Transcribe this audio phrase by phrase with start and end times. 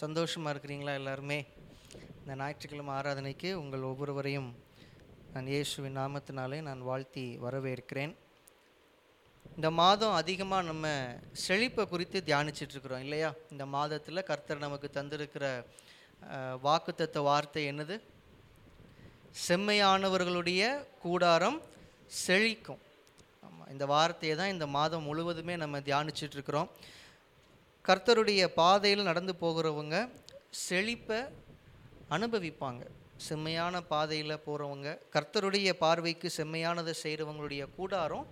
[0.00, 1.38] சந்தோஷமாக இருக்கிறீங்களா எல்லாருமே?
[2.20, 4.50] இந்த ஞாயிற்றுக்கிழமை ஆராதனைக்கு உங்கள் ஒவ்வொருவரையும்
[5.32, 8.12] நான் இயேசுவின் நாமத்தினாலே நான் வாழ்த்தி வரவேற்கிறேன்.
[9.56, 10.92] இந்த மாதம் அதிகமாக நம்ம
[11.44, 13.30] செழிப்பை குறித்து தியானிச்சிட்ருக்குறோம் இல்லையா?
[13.54, 15.44] இந்த மாதத்தில் கர்த்தர் நமக்கு தந்திருக்கிற
[16.66, 17.98] வாக்குத்தத்த வார்த்தை என்னது?
[19.48, 20.62] செம்மையானவர்களுடைய
[21.04, 21.60] கூடாரம்
[22.26, 22.80] செழிக்கும்.
[23.48, 26.70] ஆமாம் இந்த வார்த்தையை தான் இந்த மாதம் முழுவதுமே நம்ம தியானிச்சிட்ருக்குறோம்.
[26.70, 26.70] இருக்கிறோம்
[27.84, 29.96] கர்த்தருடைய பாதையில் நடந்து போகிறவங்க
[30.64, 31.18] செழிப்பை
[32.16, 32.82] அனுபவிப்பாங்க.
[33.28, 38.26] செம்மையான பாதையில் போகிறவங்க கர்த்தருடைய பார்வைக்கு செம்மையானதை செய்கிறவங்களுடைய கூடாரம்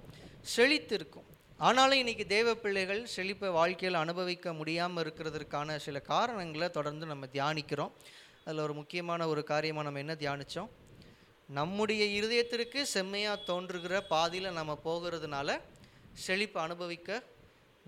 [0.54, 1.26] செழித்திருக்கும்.
[1.66, 7.94] ஆனாலும் இன்றைக்கி தேவ பிள்ளைகள் செழிப்பை வாழ்க்கையில் அனுபவிக்க முடியாமல் இருக்கிறதுக்கான சில காரணங்களை தொடர்ந்து நம்ம தியானிக்கிறோம்.
[8.44, 10.70] அதில் ஒரு முக்கியமான ஒரு காரியமாக நம்ம என்ன தியானித்தோம்
[11.58, 15.58] நம்முடைய இருதயத்திற்கு செம்மையாக தோன்றுகிற பாதையில் நம்ம போகிறதுனால
[16.26, 17.22] செழிப்பை அனுபவிக்க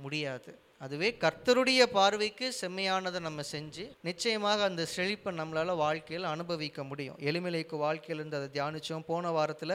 [0.04, 0.52] முடியாது.
[0.80, 7.18] அதுவே கர்த்தருடைய பார்வைக்கு செம்மையானதை நம்ம செஞ்சு நிச்சயமாக அந்த செழிப்பை நம்மளால் வாழ்க்கையில் அனுபவிக்க முடியும்.
[7.18, 9.74] எளிமலைக்கு வாழ்க்கையிலேருந்து அதை தியானித்தோம் போன வாரத்தில்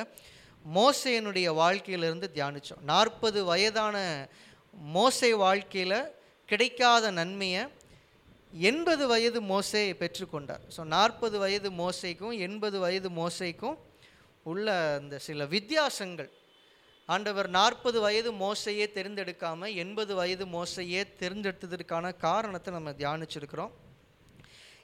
[0.66, 3.96] மோசையனுடைய வாழ்க்கையிலிருந்து தியானித்தோம் நாற்பது வயதான
[4.94, 5.98] மோசை வாழ்க்கையில்
[6.50, 7.64] கிடைக்காத நன்மையை
[8.54, 13.78] எண்பது வயது மோசை பெற்றுக்கொண்டார் ஸோ நாற்பது வயது மோசைக்கும் எண்பது வயது மோசைக்கும்
[14.44, 16.30] உள்ள அந்த சில வித்தியாசங்கள்
[17.06, 23.74] ஆண்டவர் நாற்பது வயது மோசையே தேர்ந்தெடுக்காமல் எண்பது வயது மோசையே தேர்ந்தெடுத்ததற்கான காரணத்தை நம்ம தியானிச்சிருக்கிறோம்.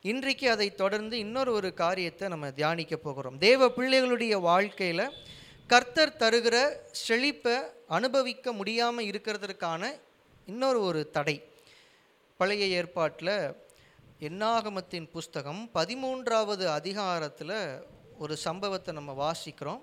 [0.02, 3.38] இன்றைக்கு அதை தொடர்ந்து இன்னொரு ஒரு காரியத்தை நம்ம தியானிக்க போகிறோம்.
[3.38, 5.06] தேவ பிள்ளைகளுடைய வாழ்க்கையில்
[5.68, 6.56] கர்த்தர் தருகிற
[6.92, 7.56] செழிப்பை
[7.88, 9.84] அனுபவிக்க முடியாமல் இருக்கிறதுக்கான
[10.46, 11.38] இன்னொரு ஒரு தடை.
[12.38, 13.36] பழைய ஏற்பாட்டில்
[14.20, 17.58] எண்ணாகமத்தின் புஸ்தகம் பதிமூன்றாவது அதிகாரத்தில்
[18.18, 19.82] ஒரு சம்பவத்தை நம்ம வாசிக்கிறோம்.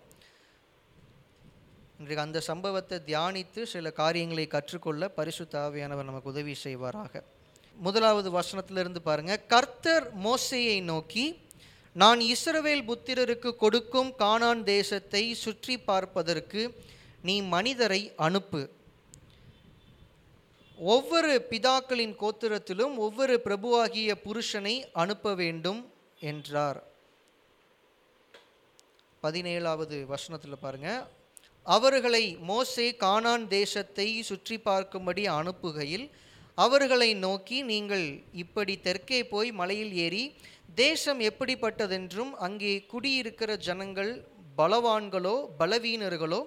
[2.00, 7.22] இன்றைக்கு அந்த சம்பவத்தை தியானித்து சில காரியங்களை கற்றுக்கொள்ள பரிசுத்த ஆவியானவர் நமக்கு உதவி செய்வாராக.
[7.76, 9.32] முதலாவது வசனத்திலிருந்து பாருங்க.
[9.52, 11.24] கர்த்தர் மோசையை நோக்கி
[11.96, 16.62] நான் இஸ்ரவேல் புத்திரருக்கு கொடுக்கும் கானான் தேசத்தை சுற்றி பார்ப்பதற்கு
[17.26, 18.62] நீ மனிதரை அனுப்பு.
[20.78, 25.80] ஒவ்வொரு பிதாக்களின் கோத்திரத்திலும் ஒவ்வொரு பிரபுவாகிய புருஷனை அனுப்ப வேண்டும்
[26.32, 26.82] என்றார்.
[29.22, 31.00] பதினேழாவது வசனத்தில் பாருங்கள்
[31.68, 36.06] அவர்களை மோசே கானான் தேசத்தை சுற்றி பார்க்கும்படி அனுப்புகையில்
[36.58, 40.24] அவர்களை நோக்கி நீங்கள் இப்படி தெற்கே போய் மலையில் ஏறி
[40.74, 44.12] தேசம் எப்படிப்பட்டதென்றும் அங்கே குடியிருக்கிற ஜனங்கள்
[44.58, 46.40] பலவான்களோ பலவீனர்களோ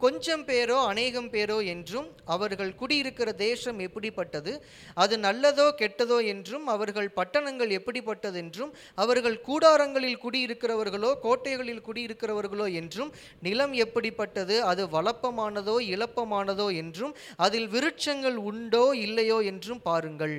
[0.00, 4.52] கொஞ்சம் பேரோ அநேகம் பேரோ என்றும் அவர்கள் குடியிருக்கிற தேசம் எப்படிப்பட்டது?
[4.94, 14.62] அது நல்லதோ கெட்டதோ என்றும் அவர்கள் பட்டணங்கள் எப்படிப்பட்டதென்றும் அவர்கள் கூடாரங்களில் குடியிருக்கிறவர்களோ கோட்டைகளில் குடியிருக்கிறவர்களோ என்றும் நிலம் எப்படிப்பட்டது?
[14.62, 20.36] அது வளப்பமானதோ இழப்பமானதோ என்றும் அதில் விருட்சங்கள் உண்டோ இல்லையோ என்றும் பாருங்கள்.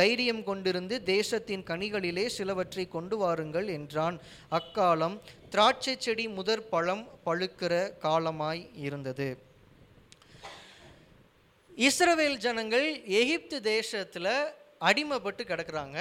[0.00, 4.16] தைரியம் கொண்டிருந்து தேசத்தின் கனிகளிலே சிலவற்றை கொண்டு வாருங்கள் என்றான்.
[4.58, 5.16] அக்காலம்
[5.52, 7.72] திராட்சை செடி முதற் பழம் பழுக்கிற
[8.04, 9.28] காலமாய் இருந்தது.
[11.88, 12.86] இஸ்ரவேல் ஜனங்கள்
[13.20, 14.32] எகிப்து தேசத்தில்
[14.88, 15.98] அடிமைப்பட்டு கிடக்குறாங்க.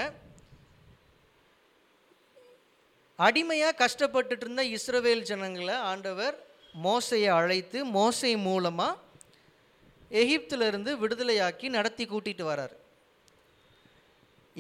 [3.25, 6.35] அடிமையாக கஷ்டப்பட்டுட்டு இருந்த இஸ்ரவேல் ஜனங்களை ஆண்டவர்
[6.85, 9.01] மோசையை அழைத்து மோசை மூலமாக
[10.21, 12.75] எகிப்திலிருந்து விடுதலையாக்கி நடத்தி கூட்டிகிட்டு வரார்.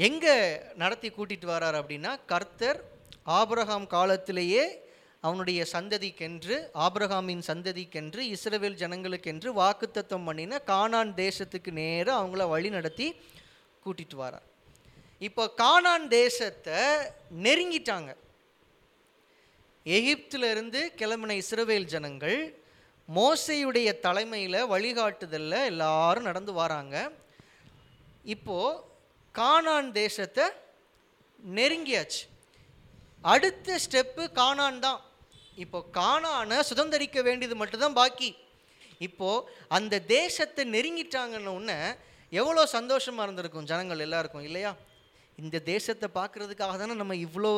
[0.03, 0.33] எங்கே
[0.81, 2.79] நடத்தி கூட்டிட்டு வரார் அப்படின்னா கர்த்தர்
[3.35, 4.63] ஆபிரகாம் காலத்திலேயே
[5.27, 13.07] அவனுடைய சந்ததிக்கென்று ஆபிரகாமின் சந்ததிக்கென்று இஸ்ரவேல் ஜனங்களுக்கென்று வாக்குத்தத்தம் பண்ணின கானான் தேசத்துக்கு நேராக அவங்கள வழி நடத்தி
[13.85, 14.45] கூட்டிட்டு வரார்.
[15.27, 16.81] இப்போ கானான் தேசத்தை
[17.45, 18.11] நெருங்கிட்டாங்க.
[19.85, 22.37] எகிப்திலிருந்து கிளம்பின இஸ்ரவேல் ஜனங்கள்
[23.09, 26.95] மோசையுடைய தலைமையில் வழிகாட்டுதலில் எல்லாரும் நடந்து வராங்க.
[28.35, 28.93] இப்போது
[29.39, 30.45] கானான் தேசத்தை
[31.57, 32.23] நெருங்கியாச்சு.
[33.33, 34.99] அடுத்த ஸ்டெப்பு கானான் தான்.
[35.63, 38.29] இப்போ கானானை சுதந்திரிக்க வேண்டியது மட்டும்தான் பாக்கி.
[39.07, 39.45] இப்போது
[39.77, 41.79] அந்த தேசத்தை நெருங்கிட்டாங்கன்னு உடனே
[42.41, 44.71] எவ்வளோ சந்தோஷமாக இருந்திருக்கும் ஜனங்கள் எல்லாருக்கும் இல்லையா?
[45.43, 47.51] இந்த தேசத்தை பார்க்குறதுக்காக தானே நம்ம இவ்வளோ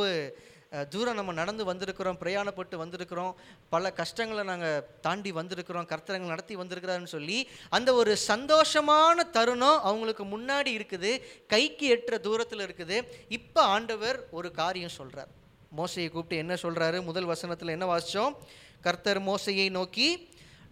[0.92, 3.34] தூரம் நம்ம நடந்து வந்திருக்கிறோம் பிரயாணப்பட்டு வந்திருக்கிறோம்
[3.74, 7.38] பல கஷ்டங்களை நாங்கள் தாண்டி வந்திருக்கிறோம் கர்த்தரங்கள் நடத்தி வந்திருக்கிறாருன்னு சொல்லி
[7.69, 11.12] அந்த ஒரு சந்தோஷமான தருணம் அவங்களுக்கு முன்னாடி இருக்குது
[11.54, 12.98] கைக்கு எட்டுற தூரத்தில் இருக்குது.
[13.38, 15.31] இப்போ ஆண்டவர் ஒரு காரியம் சொல்கிறார்
[15.78, 18.36] மோசையை கூப்பிட்டு என்ன சொல்கிறாரு முதல் வசனத்தில் என்ன வாசித்தோம்
[18.81, 20.10] கர்த்தர் மோசையை நோக்கி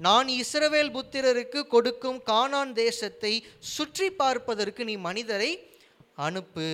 [0.05, 5.51] நான் இஸ்ரவேல் புத்திரருக்கு கொடுக்கும் கானான் தேசத்தை சுற்றி பார்ப்பதற்கு நீ மனிதரை
[6.27, 6.69] அனுப்பு.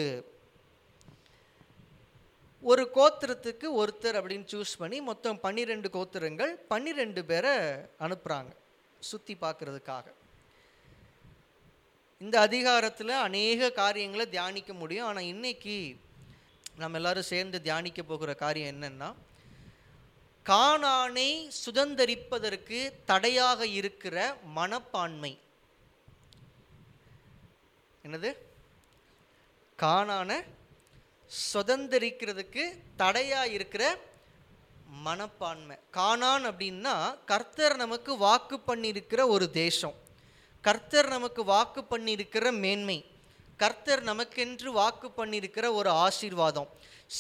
[2.62, 7.54] ஒரு கோத்திரத்துக்கு ஒருத்தர் அப்படின்னு சூஸ் பண்ணி மொத்தம் பன்னிரெண்டு கோத்திரங்கள் பன்னிரெண்டு பேரை
[8.00, 8.52] அனுப்புகிறாங்க
[9.00, 10.04] சுற்றி பார்க்குறதுக்காக.
[12.18, 15.06] இந்த அதிகாரத்தில் அநேக காரியங்களை தியானிக்க முடியும்.
[15.06, 15.98] ஆனால் இன்றைக்கி
[16.76, 19.14] நம்ம எல்லோரும் சேர்ந்து தியானிக்க போகிற காரியம் என்னென்னா
[20.46, 25.40] காணானை சுதந்தரிப்பதற்கு தடையாக இருக்கிற மனப்பான்மை.
[28.04, 28.32] என்னது?
[29.80, 30.44] காணானை
[31.54, 32.64] சுதந்தரிக்கிறதுக்கு
[32.98, 33.98] தடையாக இருக்கிற
[34.86, 35.78] மனப்பான்மை.
[35.94, 39.94] கானான் அப்படின்னா கர்த்தர் நமக்கு வாக்கு பண்ணியிருக்கிற ஒரு தேசம்.
[40.62, 43.06] கர்த்தர் நமக்கு வாக்கு பண்ணியிருக்கிற மேன்மை.
[43.58, 46.70] கர்த்தர் நமக்கென்று வாக்கு பண்ணியிருக்கிற ஒரு ஆசீர்வாதம்.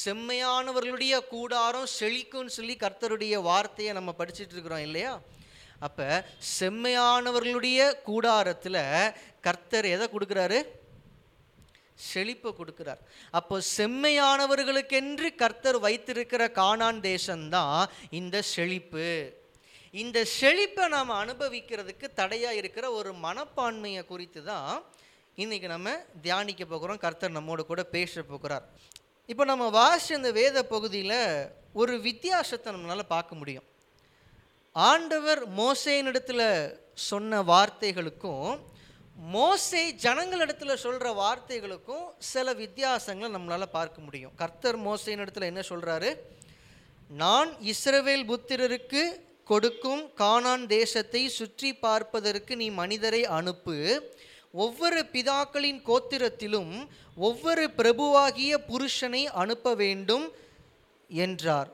[0.05, 5.21] செம்மையானவர்களுடைய கூடாரம் செழிக்கும்னு சொல்லி கர்த்தருடைய வார்த்தையை நம்ம படிச்சுட்டு இருக்கிறோம் இல்லையா?
[5.79, 6.25] அப்போ
[6.59, 10.59] செம்மையானவர்களுடைய கூடாரத்தில் கர்த்தர் எதை கொடுக்குறாரு?
[12.09, 13.01] செழிப்பை கொடுக்கிறார்.
[13.39, 17.79] அப்போ செம்மையானவர்களுக்கென்று கர்த்தர் வைத்திருக்கிற காணான் தேசம்தான்
[18.19, 19.09] இந்த செழிப்பு.
[20.03, 24.71] இந்த செழிப்பை நாம் அனுபவிக்கிறதுக்கு தடையாக இருக்கிற ஒரு மனப்பான்மையை குறித்து தான்
[25.43, 25.89] இன்றைக்கி நம்ம
[26.25, 27.01] தியானிக்க போகிறோம்.
[27.05, 28.65] கர்த்தர் நம்மோடு கூட பேச போகிறார்.
[29.31, 31.19] இப்போ நம்ம வாசி இந்த வேத பகுதியில்
[31.81, 33.67] ஒரு வித்தியாசத்தை நம்மளால் பார்க்க முடியும்.
[34.75, 36.47] ஆண்டவர் மோசையினிடத்தில்
[37.09, 38.49] சொன்ன வார்த்தைகளுக்கும்
[39.29, 44.31] மோசை ஜனங்களிடத்துல சொல்கிற வார்த்தைகளுக்கும் சில வித்தியாசங்களை நம்மளால் பார்க்க முடியும்.
[44.35, 46.17] கர்த்தர் மோசேனிடத்தில் என்ன சொல்கிறாரு
[47.07, 53.77] நான் இஸ்ரவேல் புத்திரருக்கு கொடுக்கும் கானான் தேசத்தை சுற்றி பார்ப்பதற்கு நீ மனிதரை அனுப்பு.
[54.51, 60.31] ஒவ்வொரு பிதாக்களின் கோத்திரத்திலும் ஒவ்வொரு பிரபுவாகிய புருஷனை அனுப்ப வேண்டும்
[61.07, 61.69] என்றார்.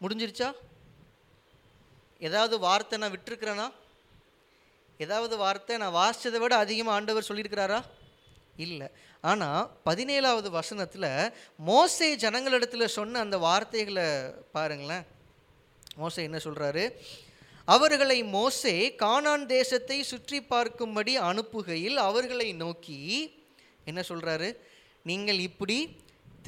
[0.00, 0.52] முடிஞ்சிருச்சா?
[2.18, 3.72] ஏதாவது வார்த்தை நான் விட்டுருக்கிறேனா?
[5.04, 7.80] ஏதாவது வார்த்தை நான் வாசித்ததை விட அதிகமாக ஆண்டவர் சொல்லியிருக்கிறாரா?
[8.64, 8.88] இல்லை.
[9.30, 11.10] ஆனால் பதினேழாவது வசனத்தில்
[11.68, 14.06] மோசை ஜனங்களிடத்தில் சொன்ன அந்த வார்த்தைகளை
[14.56, 15.04] பாருங்களேன்.
[16.00, 16.84] மோசை என்ன சொல்கிறாரு
[17.68, 22.98] அவர்களை மோசே கானான் தேசத்தை சுற்றி பார்க்கும்படி அனுப்புகையில் அவர்களை நோக்கி
[23.90, 24.48] என்ன சொல்கிறாரு
[25.10, 25.78] நீங்கள் இப்படி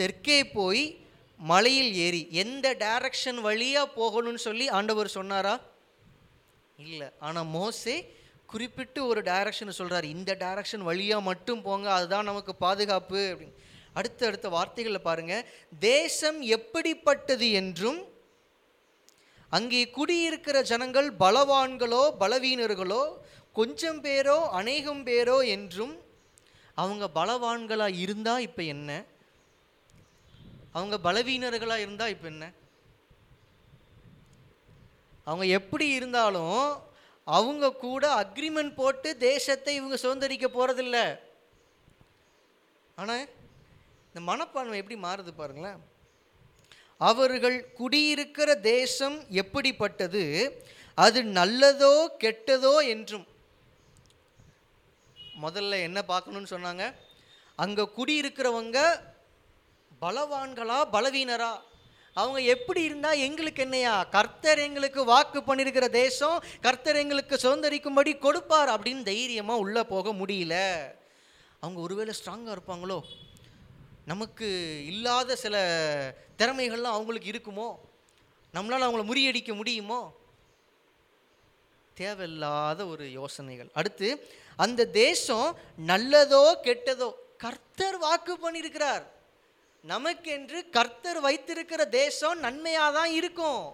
[0.00, 0.85] தெற்கே போய்
[1.41, 5.55] மலையில் ஏறி எந்த டைரக்ஷன் வழியாக போகணும்னு சொல்லி ஆண்டவர் சொன்னாரா?
[6.79, 7.09] இல்லை.
[7.27, 7.97] ஆனால் மோசே
[8.49, 13.56] குறிப்பிட்டு ஒரு டைரக்ஷன் சொல்கிறார் இந்த டைரக்ஷன் வழியாக மட்டும் போங்க அதுதான் நமக்கு பாதுகாப்பு அப்படின்னு.
[13.93, 15.46] அடுத்த அடுத்த வார்த்தைகளை பாருங்கள்
[15.79, 18.00] தேசம் எப்படிப்பட்டது என்றும்
[19.49, 23.02] அங்கே குடியிருக்கிற ஜனங்கள் பலவான்களோ பலவீனர்களோ
[23.52, 25.94] கொஞ்சம் பேரோ அநேகம் பேரோ என்றும்
[26.75, 28.90] அவங்க பலவான்களாக இருந்தால் இப்போ என்ன?
[30.73, 32.44] அவங்க பலவீனர்களாக இருந்தால் இப்போ என்ன?
[35.25, 36.58] அவங்க எப்படி இருந்தாலும்
[37.26, 40.99] அவங்க கூட அக்ரிமெண்ட் போட்டு தேசத்தை இவங்க சுதந்திரிக்க போகிறதில்ல
[42.94, 43.25] ஆனால்
[44.09, 45.79] இந்த மனப்பான்மை எப்படி மாறுது பாருங்களேன்.
[47.11, 50.23] அவர்கள் குடியிருக்கிற தேசம் எப்படிப்பட்டது?
[50.94, 51.94] அது நல்லதோ
[52.25, 53.26] கெட்டதோ என்றும்.
[55.44, 56.85] முதல்ல என்ன பார்க்கணும்னு சொன்னாங்க?
[57.56, 58.79] அங்கே குடியிருக்கிறவங்க
[60.03, 61.53] பலவான்களா பலவீனரா?
[62.14, 64.05] அவங்க எப்படி இருந்தால் எங்களுக்கு என்னையா?
[64.05, 70.56] கர்த்தர் எங்களுக்கு வாக்கு பண்ணியிருக்கிற தேசம் கர்த்தர் எங்களுக்கு சுதந்திரிக்கும்படி கொடுப்பார் அப்படின்னு தைரியமாக உள்ளே போக முடியல.
[71.61, 73.00] அவங்க ஒருவேளை ஸ்ட்ராங்காக இருப்பாங்களோ?
[74.05, 74.46] நமக்கு
[74.87, 75.56] இல்லாத சில
[76.38, 77.69] திறமைகள்லாம் அவங்களுக்கு இருக்குமோ?
[78.56, 80.14] நம்மளால் அவங்கள முறியடிக்க முடியுமோ?
[81.94, 83.71] தேவையில்லாத ஒரு யோசனைகள்.
[83.73, 89.02] அடுத்து அந்த தேசம் நல்லதோ கெட்டதோ கர்த்தர் வாக்கு பண்ணியிருக்கிறார்
[89.93, 93.64] நமக்கென்று கர்த்தர் வைத்திருக்கிற தேசம் நன்மையாக தான் இருக்கும்.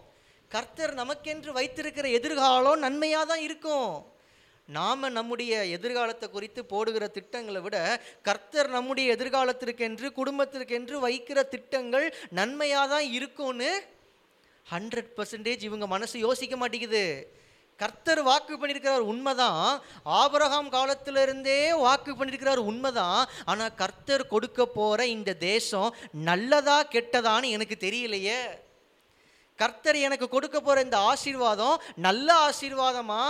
[0.51, 3.93] கர்த்தர் நமக்கென்று வைத்திருக்கிற எதிர்காலம் நன்மையாக தான் இருக்கும்.
[4.77, 7.77] நாம் நம்முடைய எதிர்காலத்தை குறித்து போடுகிற திட்டங்களை விட
[8.29, 12.07] கர்த்தர் நம்முடைய எதிர்காலத்திற்கென்று குடும்பத்திற்கென்று வைக்கிற திட்டங்கள்
[12.39, 13.71] நன்மையாக தான் இருக்கும்னு
[14.67, 17.05] ஹண்ட்ரட் பர்சன்டேஜ் இவங்க மனசு யோசிக்க மாட்டேங்குது.
[17.83, 19.67] கர்த்தர் வாக்கு பண்ணியிருக்கிறார் உண்மைதான்.
[20.21, 23.21] ஆபரகாம் காலத்திலிருந்தே வாக்கு பண்ணியிருக்கிறார் உண்மைதான்.
[23.51, 25.95] ஆனால் கர்த்தர் கொடுக்க போகிற இந்த தேசம்
[26.31, 28.41] நல்லதா கெட்டதான்னு எனக்கு தெரியலையே.
[29.63, 33.25] கர்த்தர் எனக்கு கொடுக்க போகிற இந்த ஆசீர்வாதம் நல்ல ஆசீர்வாதமா?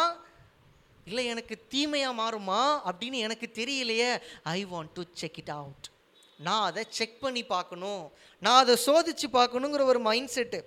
[1.09, 4.11] இல்லை எனக்கு தீமையாக மாறுமா அப்படின்னு எனக்கு தெரியலையே.
[4.57, 5.87] I want to check it out
[6.47, 8.05] நான் அதை செக் பண்ணி பார்க்கணும்.
[8.45, 10.61] நான் அதை சோதிச்சு பார்க்கணுங்கிற ஒரு மைண்ட் செட்டு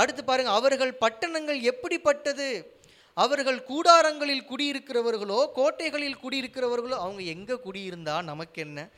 [0.00, 2.48] அடுத்து பாருங்கள் அவர்கள் பட்டணங்கள் எப்படிப்பட்டது?
[3.14, 8.88] அவர்கள் கூடாரங்களில் குடியிருக்கிறவர்களோ கோட்டைகளில் குடியிருக்கிறவர்களோ அவங்க எங்கே குடியிருந்தா நமக்கு என்ன?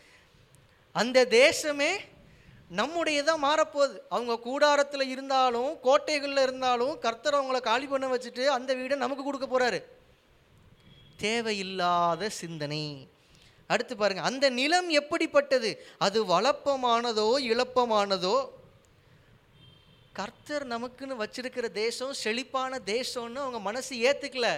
[0.92, 1.90] அந்த தேசமே
[2.76, 3.96] நம்முடையதான் மாறப்போகுது.
[4.08, 9.80] அவங்க கூடாரத்தில் இருந்தாலும் கோட்டைகளில் இருந்தாலும் கர்த்தர் அவங்கள காலி பண்ண வச்சுட்டு அந்த வீடை நமக்கு கொடுக்க போகிறாரு
[11.16, 13.08] தேவையில்லாத சிந்தனை.
[13.66, 15.70] அடுத்து பாருங்கள் அந்த நிலம் எப்படிப்பட்டது?
[15.98, 18.36] அது வளப்பமானதோ இழப்பமானதோ
[20.18, 24.48] கர்த்தர் நமக்குன்னு வச்சிருக்கிற தேசம் செழிப்பான தேசம்னு அவங்க மனசு ஏற்றுக்கல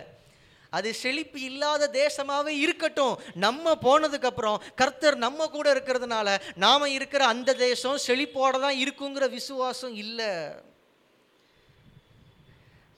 [0.76, 3.14] அது செழிப்பு இல்லாத தேசமாகவே இருக்கட்டும்.
[3.44, 6.28] நம்ம போனதுக்கப்புறம் கர்த்தர் நம்ம கூட இருக்கிறதுனால
[6.64, 10.32] நாம இருக்கிற அந்த தேசம் செழிப்போட தான் இருக்குங்கிற விசுவாசம் இல்லை.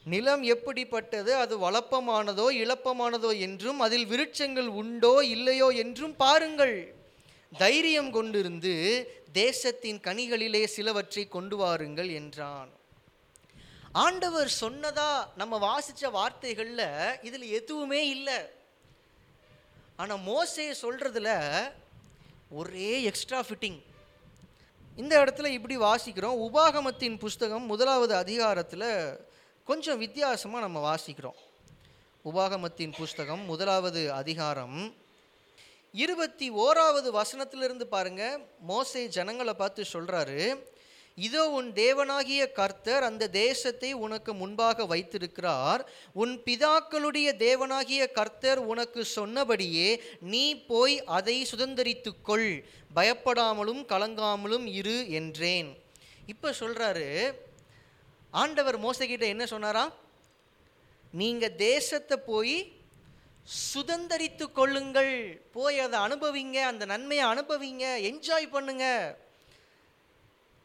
[0.07, 1.33] நிலம் எப்படிப்பட்டது?
[1.43, 6.77] அது வளப்பமானதோ இழப்பமானதோ என்றும் அதில் விருட்சங்கள் உண்டோ இல்லையோ என்றும் பாருங்கள்.
[7.53, 8.75] தைரியம் கொண்டிருந்து
[9.33, 12.71] தேசத்தின் கனிகளிலே சிலவற்றை கொண்டு வாருங்கள் என்றான்.
[13.93, 18.39] ஆண்டவர் சொன்னதா நம்ம வாசிச்ச வார்த்தைகளில் இதில் எதுவுமே இல்லை.
[19.97, 21.31] ஆனால் மோசே சொல்கிறதுல
[22.51, 23.81] ஒரே எக்ஸ்ட்ரா ஃபிட்டிங்
[24.97, 26.41] இந்த இடத்துல இப்படி வாசிக்கிறோம்.
[26.47, 29.21] உபாகமத்தின் புஸ்தகம் முதலாவது அதிகாரத்தில்
[29.65, 31.39] கொஞ்சம் வித்தியாசமாக நம்ம வாசிக்கிறோம்.
[32.25, 34.95] உபாகமத்தின் புஸ்தகம் முதலாவது அதிகாரம்
[35.93, 38.23] இருபத்தி ஓராவது வசனத்திலிருந்து பாருங்க.
[38.69, 40.63] மோசை ஜனங்களை பார்த்து சொல்கிறாரு
[41.19, 45.83] இதோ உன் தேவனாகிய கர்த்தர் அந்த தேசத்தை உனக்கு முன்பாக வைத்திருக்கிறார்.
[46.13, 49.89] உன் பிதாக்களுடைய தேவனாகிய கர்த்தர் உனக்கு சொன்னபடியே
[50.21, 55.71] நீ போய் அதை சுதந்தரித்துக் கொள் பயப்படாமலும் கலங்காமலும் இரு என்றேன்.
[56.27, 57.09] இப்போ சொல்கிறாரு
[58.31, 59.85] ஆண்டவர் மோசகிட்ட என்ன சொன்னாரா?
[61.13, 62.57] நீங்கள் தேசத்தை போய்
[63.75, 65.15] சுதந்திரித்து கொள்ளுங்கள்.
[65.57, 68.87] போய் அதை அனுபவிங்க அந்த நன்மையை அனுபவிங்க என்ஜாய் பண்ணுங்க.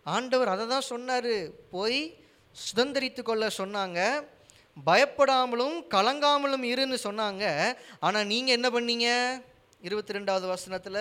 [0.04, 1.34] ஆண்டவர் அதை தான் சொன்னார்.
[1.76, 2.00] போய்
[2.56, 4.00] சுதந்திரித்து கொள்ள சொன்னாங்க.
[4.86, 7.76] பயப்படாமலும் கலங்காமலும் இருன்னு சொன்னாங்க.
[8.00, 9.10] ஆனால் நீங்கள் என்ன பண்ணீங்க?
[9.84, 11.00] இருபத்தி ரெண்டாவது வசனத்தில்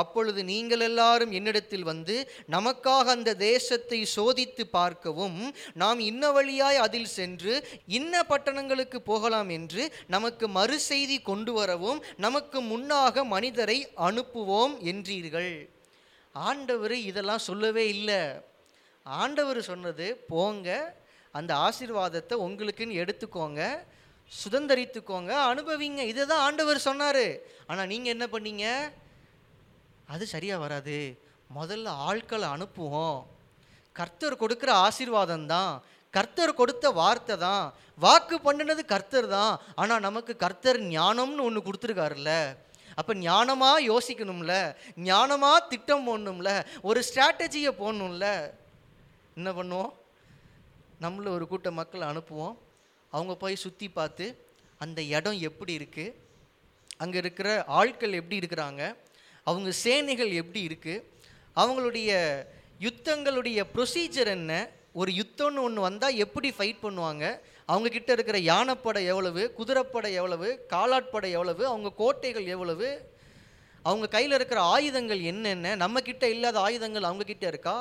[0.00, 2.14] அப்பொழுது நீங்கள் எல்லாரும் என்னிடத்தில் வந்து
[2.54, 5.38] நமக்காக அந்த தேசத்தை சோதித்து பார்க்கவும்
[5.82, 7.54] நாம் இன்ன வழியாய் அதில் சென்று
[7.98, 15.52] இன்ன பட்டணங்களுக்கு போகலாம் என்று நமக்கு மறு செய்தி கொண்டு வரவும் நமக்கு முன்னாக மனிதரை அனுப்புவோம் என்றீர்கள்.
[16.34, 18.20] ஆண்டவர் இதெல்லாம் சொல்லவே இல்லை.
[19.06, 20.68] ஆண்டவர் சொன்னது போங்க
[21.34, 23.60] அந்த ஆசீர்வாதத்தை உங்களுக்குன்னு எடுத்துக்கோங்க.
[24.40, 26.02] சுதந்தரித்துக்கோங்க அனுபவிங்க.
[26.12, 27.26] இதை தான் ஆண்டவர் சொன்னார்.
[27.70, 28.66] ஆனால் நீங்கள் என்ன பண்ணீங்க?
[30.14, 30.98] அது சரியாக வராது.
[31.58, 33.18] முதல்ல ஆட்களை அனுப்புவோம்.
[33.98, 35.72] கர்த்தர் கொடுக்குற ஆசீர்வாதம் தான்.
[36.16, 37.64] கர்த்தர் கொடுத்த வார்த்தை தான்.
[38.04, 39.54] வாக்கு பண்ணினது கர்த்தர் தான்.
[39.80, 42.32] ஆனால் நமக்கு கர்த்தர் ஞானம்னு ஒன்று கொடுத்துருக்காருல்ல.
[43.00, 44.54] அப்போ ஞானமாக யோசிக்கணும்ல.
[45.10, 46.50] ஞானமாக திட்டம் போடணும்ல.
[46.88, 48.26] ஒரு ஸ்ட்ராட்டஜியை போடணும்ல.
[49.38, 49.92] என்ன பண்ணுவோம்?
[51.04, 52.56] நம்மள ஒரு கூட்ட மக்களை அனுப்புவோம்.
[53.16, 54.26] அவங்க போய் சுற்றி பார்த்து
[54.84, 56.14] அந்த இடம் எப்படி இருக்குது
[57.02, 58.82] அங்கே இருக்கிற ஆட்கள் எப்படி இருக்கிறாங்க?
[59.46, 61.04] அவங்க சேனைகள் எப்படி இருக்குது
[61.62, 62.10] அவங்களுடைய
[62.86, 64.52] யுத்தங்களுடைய ப்ரொசீஜர் என்ன?
[65.00, 67.24] ஒரு யுத்தம்னு ஒன்று வந்தால் எப்படி ஃபைட் பண்ணுவாங்க?
[67.70, 72.88] அவங்க கிட்ட இருக்கிற யானைப்படை எவ்வளவு குதிரைப்படை எவ்வளவு காலாட்படை எவ்வளவு அவங்க கோட்டைகள் எவ்வளவு
[73.88, 77.76] அவங்க கையில் இருக்கிற ஆயுதங்கள் என்னென்ன நம்ம கிட்ட இல்லாத ஆயுதங்கள் அவங்கக்கிட்ட இருக்கா?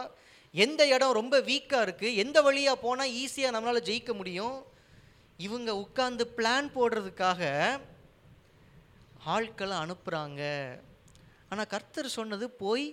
[0.53, 4.55] எந்த இடம் ரொம்ப வீக்காக இருக்குது எந்த வழியாக போனால் ஈஸியாக நம்மளால் ஜெயிக்க முடியும்?
[5.45, 7.41] இவங்க உட்காந்து பிளான் போடுறதுக்காக
[9.35, 10.41] ஆட்களை அனுப்புகிறாங்க
[11.49, 12.85] ஆனால் கர்த்தர் சொன்னது போய்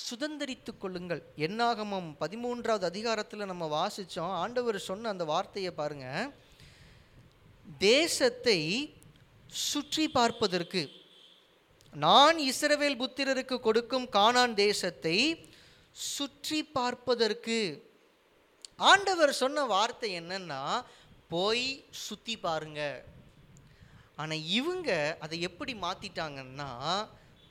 [0.00, 1.22] சுதந்தரித்து கொள்ளுங்கள்.
[1.46, 6.32] என்னாகமம் பதிமூன்றாவது அதிகாரத்தில் நம்ம வாசித்தோம் ஆண்டவர் சொன்ன அந்த வார்த்தையை பாருங்கள்
[7.88, 8.60] தேசத்தை
[9.64, 10.82] சுற்றி பார்ப்பதற்கு
[11.94, 15.16] நான் இஸ்ரவேல் புத்திரருக்கு கொடுக்கும் கானான் தேசத்தை
[16.10, 17.58] சுற்றி பார்ப்பதற்கு.
[18.90, 20.62] ஆண்டவர் சொன்ன வார்த்தை என்னன்னா
[21.34, 21.66] போய்
[22.06, 22.80] சுற்றி பாருங்க.
[24.20, 24.90] ஆனால் இவங்க
[25.24, 26.70] அதை எப்படி மாற்றிட்டாங்கன்னா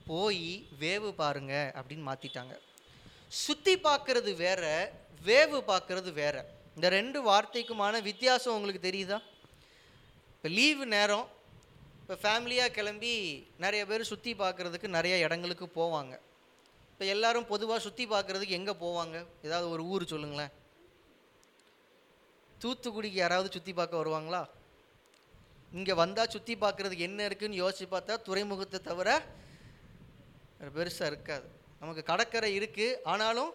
[0.10, 0.48] போய்
[0.84, 2.56] வேவு பாருங்க அப்படின்னு மாற்றிட்டாங்க
[3.44, 4.64] சுற்றி பார்க்குறது வேற
[5.28, 6.36] வேவு பார்க்குறது வேற.
[6.78, 9.18] இந்த ரெண்டு வார்த்தைக்குமான வித்தியாசம் உங்களுக்கு தெரியுதா?
[10.36, 11.28] இப்போ லீவு நேரம்
[12.02, 13.14] இப்போ ஃபேமிலியாக கிளம்பி
[13.64, 16.14] நிறைய பேர் சுற்றி பார்க்குறதுக்கு நிறைய இடங்களுக்கு போவாங்க.
[16.92, 19.18] இப்போ எல்லோரும் பொதுவாக சுற்றி பார்க்குறதுக்கு எங்கே போவாங்க?
[19.48, 20.54] ஏதாவது ஒரு ஊர் சொல்லுங்களேன்.
[22.64, 24.42] தூத்துக்குடிக்கு யாராவது சுற்றி பார்க்க வருவாங்களா?
[25.78, 29.10] இங்கே வந்தால் சுற்றி பார்க்குறதுக்கு என்ன இருக்குன்னு யோசித்து பார்த்தா துறைமுகத்தை தவிர
[30.76, 31.48] பெருசாக இருக்காது.
[31.80, 33.52] நமக்கு கடற்கரை இருக்குது ஆனாலும்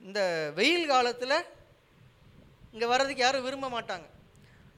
[0.00, 0.20] இந்த
[0.58, 1.36] வெயில் காலத்தில்
[2.72, 4.06] இங்கே வர்றதுக்கு யாரும் விரும்ப மாட்டாங்க.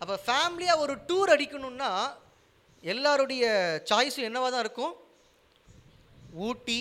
[0.00, 1.90] அப்போ ஃபேமிலியாக ஒரு டூர் அடிக்கணும்னா
[2.92, 3.44] எல்லாருடைய
[3.90, 4.94] சாய்ஸும் என்னவாக தான் இருக்கும்?
[6.46, 6.80] ஊட்டி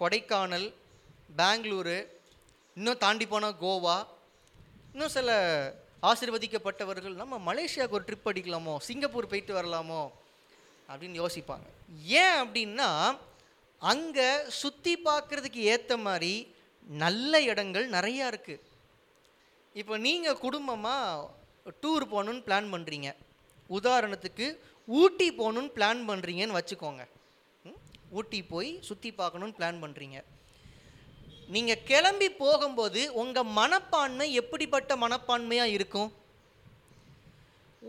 [0.00, 0.68] கொடைக்கானல்
[1.40, 1.98] பெங்களூரு
[2.76, 3.96] இன்னும் தாண்டி போனால் கோவா
[4.92, 5.30] இன்னும் சில
[6.10, 10.02] ஆசிர்வதிக்கப்பட்டவர்கள் நம்ம மலேசியாவுக்கு ஒரு ட்ரிப் அடிக்கலாமோ சிங்கப்பூர் போயிட்டு வரலாமோ
[10.88, 11.66] அப்படின்னு யோசிப்பாங்க.
[12.22, 12.88] ஏன் அப்படின்னா
[13.92, 14.28] அங்கே
[14.60, 16.34] சுற்றி பார்க்குறதுக்கு ஏற்ற மாதிரி
[17.04, 18.62] நல்ல இடங்கள் நிறையா இருக்குது
[19.80, 23.10] இப்போ நீங்கள் குடும்பமாக டூர் போகணுன்னு பிளான் பண்ணுறீங்க
[23.78, 24.46] உதாரணத்துக்கு
[24.88, 27.02] ஊட்டி போகணுன்னு பிளான் பண்ணுறீங்கன்னு வச்சுக்கோங்க.
[28.18, 30.18] ஊட்டி போய் சுற்றி பார்க்கணுன்னு பிளான் பண்ணுறீங்க
[31.52, 36.10] நீங்கள் கிளம்பி போகும்போது உங்கள் மனப்பான்மை எப்படிப்பட்ட மனப்பான்மையாக இருக்கும்?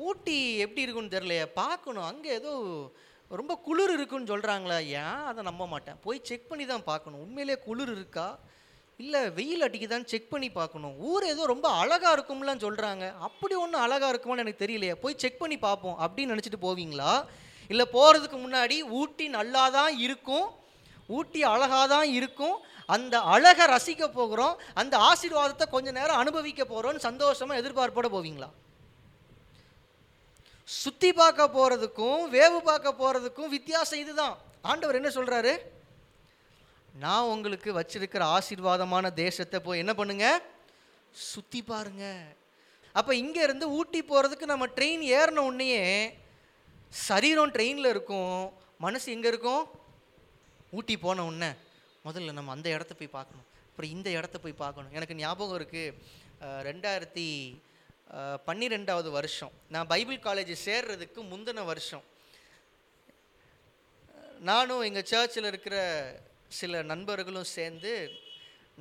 [0.07, 2.07] ஊட்டி எப்படி இருக்குன்னு தெரியலையே பார்க்கணும்.
[2.11, 2.51] அங்கே ஏதோ
[3.31, 5.21] ரொம்ப குளிர் இருக்குன்னு சொல்கிறாங்களா ஏன்?
[5.29, 5.97] அதை நம்ப மாட்டேன்.
[6.05, 7.21] போய் செக் பண்ணி தான் பார்க்கணும்.
[7.25, 8.27] உண்மையிலே குளிர் இருக்கா?
[8.97, 10.93] இல்லை வெயில் அடிக்குதான்னு செக் பண்ணி பார்க்கணும்.
[11.11, 14.93] ஊர் ஏதோ ரொம்ப அழகாக இருக்கும்லாம் சொல்கிறாங்க அப்படி ஒன்றும் அழகாக இருக்குமான்னு எனக்கு தெரியலையே.
[14.93, 15.97] போய் செக் பண்ணி பார்ப்போம்.
[16.05, 17.13] அப்படின்னு நினச்சிட்டு போவீங்களா?
[17.67, 20.47] இல்லை போகிறதுக்கு முன்னாடி ஊட்டி நல்லா தான் இருக்கும்.
[21.07, 22.55] ஊட்டி அழகாக தான் இருக்கும்.
[22.89, 28.49] அந்த அழகை ரசிக்க போகிறோம் அந்த ஆசீர்வாதத்தை கொஞ்ச நேரம் அனுபவிக்க போகிறோம்னு சந்தோஷமாக எதிர்பார்ப்போட போவீங்களா?
[30.67, 34.35] சுற்றி பார்க்க போகிறதுக்கும் வேவு பார்க்க போகிறதுக்கும் வித்தியாசம் இதுதான்.
[34.71, 35.53] ஆண்டவர் என்ன சொல்கிறாரு
[37.03, 40.27] நான் உங்களுக்கு வச்சிருக்கிற ஆசீர்வாதமான தேசத்தை போய் என்ன பண்ணுங்க?
[41.29, 42.05] சுற்றி பாருங்க.
[42.99, 45.83] அப்போ இங்கேருந்து ஊட்டி போகிறதுக்கு நம்ம ட்ரெயின் ஏறின உடனேயே
[47.07, 48.35] சரீரம் ட்ரெயினில் இருக்கும்
[48.85, 49.63] மனசு எங்கே இருக்கும்?
[50.77, 51.49] ஊட்டி போன உடனே.
[52.07, 53.47] முதல்ல நம்ம அந்த இடத்த போய் பார்க்கணும்.
[53.69, 54.91] அப்புறம் இந்த இடத்த போய் பார்க்கணும்.
[54.97, 55.93] எனக்கு ஞாபகம் இருக்குது
[56.69, 57.27] ரெண்டாயிரத்தி
[58.47, 59.53] பன்னிரெண்டாவது வருஷம்.
[59.73, 62.03] நான் பைபிள் காலேஜ் சேர்றதுக்கு முந்தின வருஷம்.
[64.49, 65.77] நானும் எங்கள் சர்ச்சில் இருக்கிற
[66.59, 67.93] சில நண்பர்களும் சேர்ந்து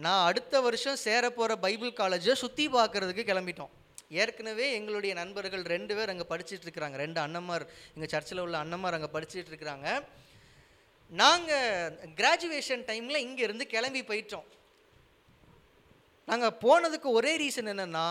[0.04, 3.72] நான் அடுத்த வருஷம் சேர போகிற பைபிள் காலேஜை சுற்றி பார்க்குறதுக்கு கிளம்பிட்டோம்.
[4.22, 6.96] ஏற்கனவே எங்களுடைய நண்பர்கள் ரெண்டு பேர் அங்கே படிச்சுட்டு இருக்கிறாங்க.
[7.04, 7.64] ரெண்டு அண்ணம்மார்
[7.94, 9.88] எங்கள் சர்ச்சில் உள்ள அண்ணம்மார் அங்கே படிச்சிட்டு இருக்கிறாங்க.
[11.20, 14.46] நாங்கள் கிராஜுவேஷன் டைமில் இங்கேருந்து கிளம்பி போயிட்டோம்.
[16.28, 18.06] நாங்கள் போனதுக்கு ஒரே ரீசன் என்னென்னா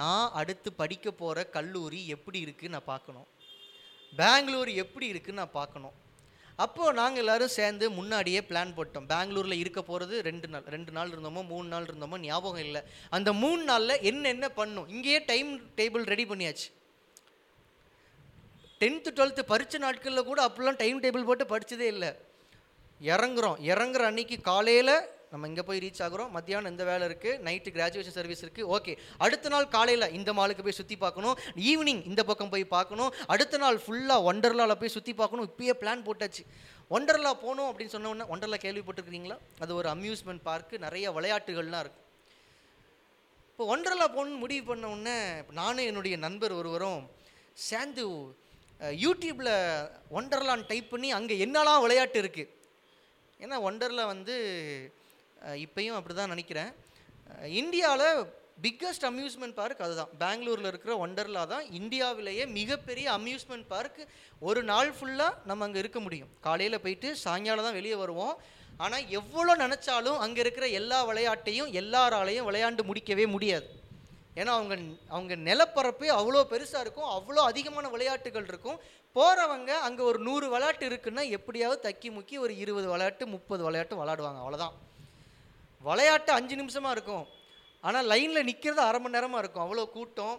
[0.00, 3.28] நான் அடுத்து படிக்க போகிற கல்லூரி எப்படி இருக்குன்னு நான் பார்க்கணும்.
[4.20, 5.96] பெங்களூர் எப்படி இருக்குன்னு நான் பார்க்கணும்.
[6.64, 9.08] அப்போது நாங்கள் எல்லாரும் சேர்ந்து முன்னாடியே பிளான் போட்டோம்.
[9.12, 12.80] பெங்களூரில் இருக்க போகிறது ரெண்டு நாள் ரெண்டு நாள் இருந்தோமோ மூணு நாள் இருந்தோமோ ஞாபகம் இல்லை.
[13.16, 14.88] அந்த மூணு நாளில் என்னென்ன பண்ணும்?
[14.94, 15.50] இங்கேயே டைம்
[15.80, 16.68] டேபிள் ரெடி பண்ணியாச்சு.
[18.82, 22.10] டென்த்து டுவெல்த்து பரிச்ச நாட்களில் கூட அப்போல்லாம் டைம் டேபிள் போட்டு படிச்சதே இல்லை.
[23.14, 23.56] இறங்குறோம்.
[23.70, 24.94] இறங்குற அன்னைக்கு காலையில்
[25.32, 26.30] நம்ம இங்கே போய் ரீச் ஆகுறோம்.
[26.36, 28.92] மத்தியானம் இந்த வேலை இருக்குது நைட்டு கிராஜுவேஷன் சர்வீஸ் இருக்குது ஓகே
[29.24, 31.36] அடுத்த நாள் காலையில் இந்த மாலுக்கு போய் சுற்றி பார்க்கணும்.
[31.70, 33.10] ஈவினிங் இந்த பக்கம் போய் பார்க்கணும்.
[33.34, 35.48] அடுத்த நாள் ஃபுல்லாக ஒண்டர்லாவில் போய் சுற்றி பார்க்கணும்.
[35.50, 36.44] இப்பயே பிளான் போட்டாச்சு.
[36.96, 42.04] ஒண்டர்லா போகணும் அப்படின்னு சொன்னோன்னே ஒண்டர்லா கேள்விப்பட்டிருக்கிறீங்களா அது ஒரு அம்யூஸ்மெண்ட் பார்க்கு நிறைய விளையாட்டுகள்லாம் இருக்குது
[43.50, 45.16] இப்போ ஒண்டர்லா போகணுன்னு முடிவு பண்ண உடனே
[45.60, 47.02] நானும் என்னுடைய நண்பர் ஒருவரும்
[47.68, 48.04] சேர்ந்து
[49.04, 49.54] யூடியூப்பில்
[50.18, 52.52] ஒண்டர்லான்னு டைப் பண்ணி அங்கே என்னெல்லாம் விளையாட்டு இருக்குது
[53.44, 54.34] ஏன்னா ஒண்டர்லா வந்து
[55.64, 56.70] இப்பையும் அப்படி தான் நினைக்கிறேன்
[57.60, 58.08] இந்தியாவில்
[58.64, 60.12] பிக்கஸ்ட் அம்யூஸ்மெண்ட் பார்க் அதுதான்.
[60.22, 64.00] பெங்களூரில் இருக்கிற ஒண்டர்லா தான் இந்தியாவிலேயே மிகப்பெரிய அம்யூஸ்மெண்ட் பார்க்
[64.48, 66.30] ஒரு நாள் ஃபுல்லாக நம்ம அங்கே இருக்க முடியும்.
[66.46, 68.34] காலையில் போயிட்டு சாயங்காலம் தான் வெளியே வருவோம்.
[68.84, 73.68] ஆனால் எவ்வளோ நினச்சாலும் அங்கே இருக்கிற எல்லா விளையாட்டையும் எல்லாராலையும் விளையாண்டு முடிக்கவே முடியாது.
[74.40, 74.74] ஏன்னா அவங்க
[75.14, 78.78] அவங்க நிலப்பரப்பு அவ்வளோ பெருசாக இருக்கும் அவ்வளோ அதிகமான விளையாட்டுகள் இருக்கும்.
[79.16, 84.40] போகிறவங்க அங்கே ஒரு நூறு விளையாட்டு இருக்குன்னா எப்படியாவது தக்கி முக்கி ஒரு இருபது விளையாட்டு முப்பது விளையாட்டு விளையாடுவாங்க
[84.44, 84.76] அவ்வளோதான்
[85.88, 87.26] விளையாட்டு அஞ்சு நிமிஷமாக இருக்கும்.
[87.86, 90.36] ஆனால் லைனில் நிற்கிறது அரை மணி நேரமாக இருக்கும் அவ்வளோ கூட்டம்.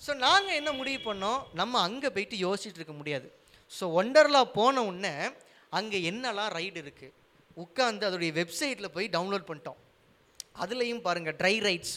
[0.00, 1.40] ஸோ நாங்கள் என்ன முடிவு பண்ணோம்?
[1.60, 3.28] நம்ம அங்கே போயிட்டு யோசிச்சுட்டு இருக்க முடியாது.
[3.72, 5.14] ஸோ ஒண்டர்லா போன உடனே
[5.78, 7.14] அங்கே என்னெல்லாம் ரைடு இருக்குது
[7.64, 9.80] உட்காந்து அதோடைய வெப்சைட்டில் போய் டவுன்லோட் பண்ணிட்டோம்.
[10.64, 11.94] அதுலேயும் பாருங்கள் dry rides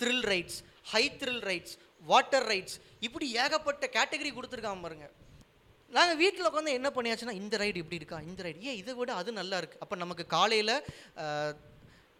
[0.00, 0.58] thrill rides
[0.92, 1.74] high thrill rides
[2.10, 5.06] water rides இப்படி ஏகப்பட்ட கேட்டகரி கொடுத்துருக்காங்க பாருங்க.
[5.96, 9.30] நாங்கள் வீட்டில் உட்காந்து என்ன பண்ணியாச்சுன்னா இந்த ரைடு இப்படி இருக்கா இந்த ரைடு ஏன் இதை விட அது
[9.40, 10.74] நல்லா இருக்குது அப்போ நமக்கு காலையில்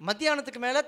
[0.09, 0.81] மத்தியானத்துக்கு மேலே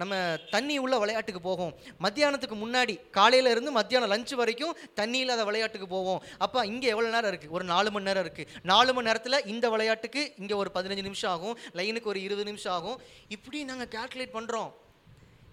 [0.00, 0.14] நம்ம
[0.54, 1.72] தண்ணி உள்ள விளையாட்டுக்கு போவோம்.
[2.04, 6.20] மத்தியானத்துக்கு முன்னாடி காலையில இருந்து மத்தியானம் லஞ்ச் வரைக்கும் தண்ணி இல்லாத விளையாட்டுக்கு போவோம்.
[6.44, 10.24] அப்போ இங்கே எவ்வளோ நேரம் இருக்குது ஒரு நாலு மணி நேரம் இருக்குது நாலு மணி நேரத்தில் இந்த விளையாட்டுக்கு
[10.42, 11.56] இங்கே ஒரு பதினஞ்சு நிமிஷம் ஆகும்.
[11.80, 12.98] லைனுக்கு ஒரு இருபது நிமிஷம் ஆகும்.
[13.36, 14.72] இப்படி நாங்கள் கால்குலேட் பண்ணுறோம்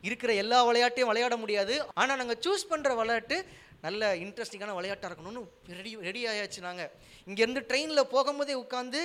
[0.08, 1.76] இருக்கிற எல்லா விளையாட்டையும் விளையாட முடியாது.
[2.02, 3.38] ஆனால் நாங்கள் சூஸ் பண்ணுற விளையாட்டு
[3.86, 5.44] நல்ல இன்ட்ரெஸ்டிங்கான விளையாட்டாக இருக்கணும்னு
[5.80, 6.92] ரெடி ரெடி ஆயாச்சு நாங்கள்
[7.30, 9.02] இங்கேருந்து ட்ரெயினில் போகும்போதே உட்காந்து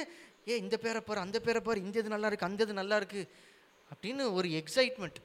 [0.50, 3.26] ஏ இந்த பேரை பாரு அந்த பேரை பாரு இந்த இது நல்லா இருக்குது அந்த இது நல்லா இருக்குது
[3.92, 5.18] அப்படின்னு ஒரு எக்ஸைட்மெண்ட்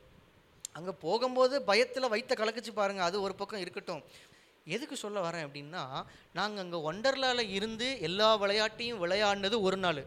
[0.78, 4.04] அங்கே போகும்போது பயத்தில் வைத்த கலக்குச்சு பாருங்கள் அது ஒரு பக்கம் இருக்கட்டும்.
[4.76, 5.84] எதுக்கு சொல்ல வரேன் அப்படின்னா
[6.38, 10.02] நாங்கள் அங்கே ஒண்டர்லாவில் இருந்து எல்லா விளையாட்டையும் விளையாடினது ஒரு நாள்.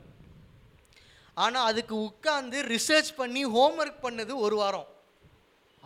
[1.44, 4.86] ஆனால் அதுக்கு உட்காந்து ரிசர்ச் பண்ணி ஹோம்ஒர்க் பண்ணது ஒரு வாரம்.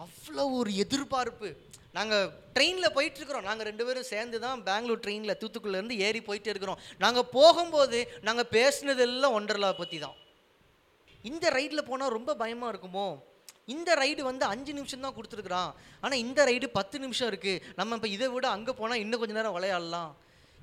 [0.02, 1.48] அவ்வளோ ஒரு எதிர்பார்ப்பு.
[1.96, 3.46] நாங்கள் ட்ரெயினில் போயிட்டுருக்குறோம்.
[3.48, 9.36] நாங்கள் ரெண்டு பேரும் சேர்ந்து தான் பெங்களூர் ட்ரெயினில் தூத்துக்குள்ளேருந்து ஏறி போயிட்டு இருக்கிறோம் நாங்கள் போகும்போது நாங்கள் பேசினதெல்லாம்
[9.38, 10.16] ஒண்டர்லா பற்றி தான்
[11.30, 13.08] இந்த ரைடில் போனால் ரொம்ப பயமாக இருக்குமோ?
[13.74, 15.72] இந்த ரைடு வந்து அஞ்சு நிமிஷம் தான் கொடுத்துருக்குறான்.
[16.04, 19.56] ஆனால் இந்த ரைடு பத்து நிமிஷம் இருக்குது நம்ம இப்போ இதை விட அங்கே போனால் இன்னும் கொஞ்சம் நேரம்
[19.58, 20.12] விளையாடலாம்.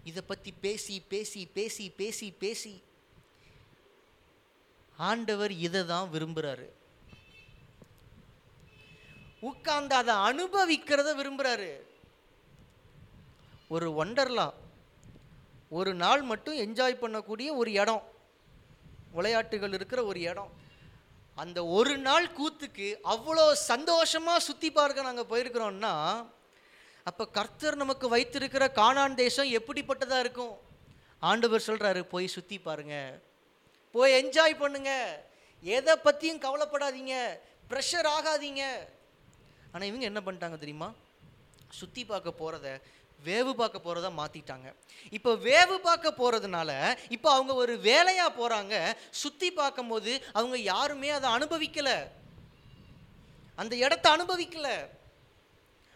[0.09, 2.73] இதை பற்றி பேசி பேசி பேசி பேசி பேசி.
[5.09, 6.67] ஆண்டவர் இதை தான் விரும்புகிறாரு
[9.39, 11.71] உட்கார்ந்து அதை அனுபவிக்கிறத விரும்புகிறாரு
[13.69, 14.47] ஒரு ஒண்டர்லா
[15.69, 18.03] ஒரு நாள் மட்டும் என்ஜாய் பண்ணக்கூடிய ஒரு இடம்.
[19.11, 20.51] விளையாட்டுகள் இருக்கிற ஒரு இடம்.
[21.35, 25.93] அந்த ஒரு நாள் கூத்துக்கு அவ்வளோ சந்தோஷமாக சுற்றி பார்க்க நாங்கள் போயிருக்கிறோம்னா
[27.03, 30.55] அப்போ கர்த்தர் நமக்கு வைத்திருக்கிற காணான் தேசம் எப்படிப்பட்டதாக இருக்கும்?
[31.19, 32.95] ஆண்டவர் சொல்கிறாரு போய் சுற்றி பாருங்க.
[33.91, 34.91] போய் என்ஜாய் பண்ணுங்க.
[35.61, 37.15] எதை பற்றியும் கவலைப்படாதீங்க.
[37.69, 38.63] ப்ரெஷர் ஆகாதீங்க.
[39.71, 40.89] ஆனால் இவங்க என்ன பண்ணிட்டாங்க தெரியுமா?
[41.79, 42.67] சுற்றி பார்க்க போகிறத
[43.27, 44.67] வேவு பார்க்க போகிறத மாற்றிட்டாங்க
[45.17, 46.71] இப்போ வேவு பார்க்க போகிறதுனால
[47.15, 48.75] இப்போ அவங்க ஒரு வேலையாக போகிறாங்க
[49.21, 51.97] சுற்றி பார்க்கும்போது அவங்க யாருமே அதை அனுபவிக்கலை.
[53.61, 54.75] அந்த இடத்த அனுபவிக்கலை.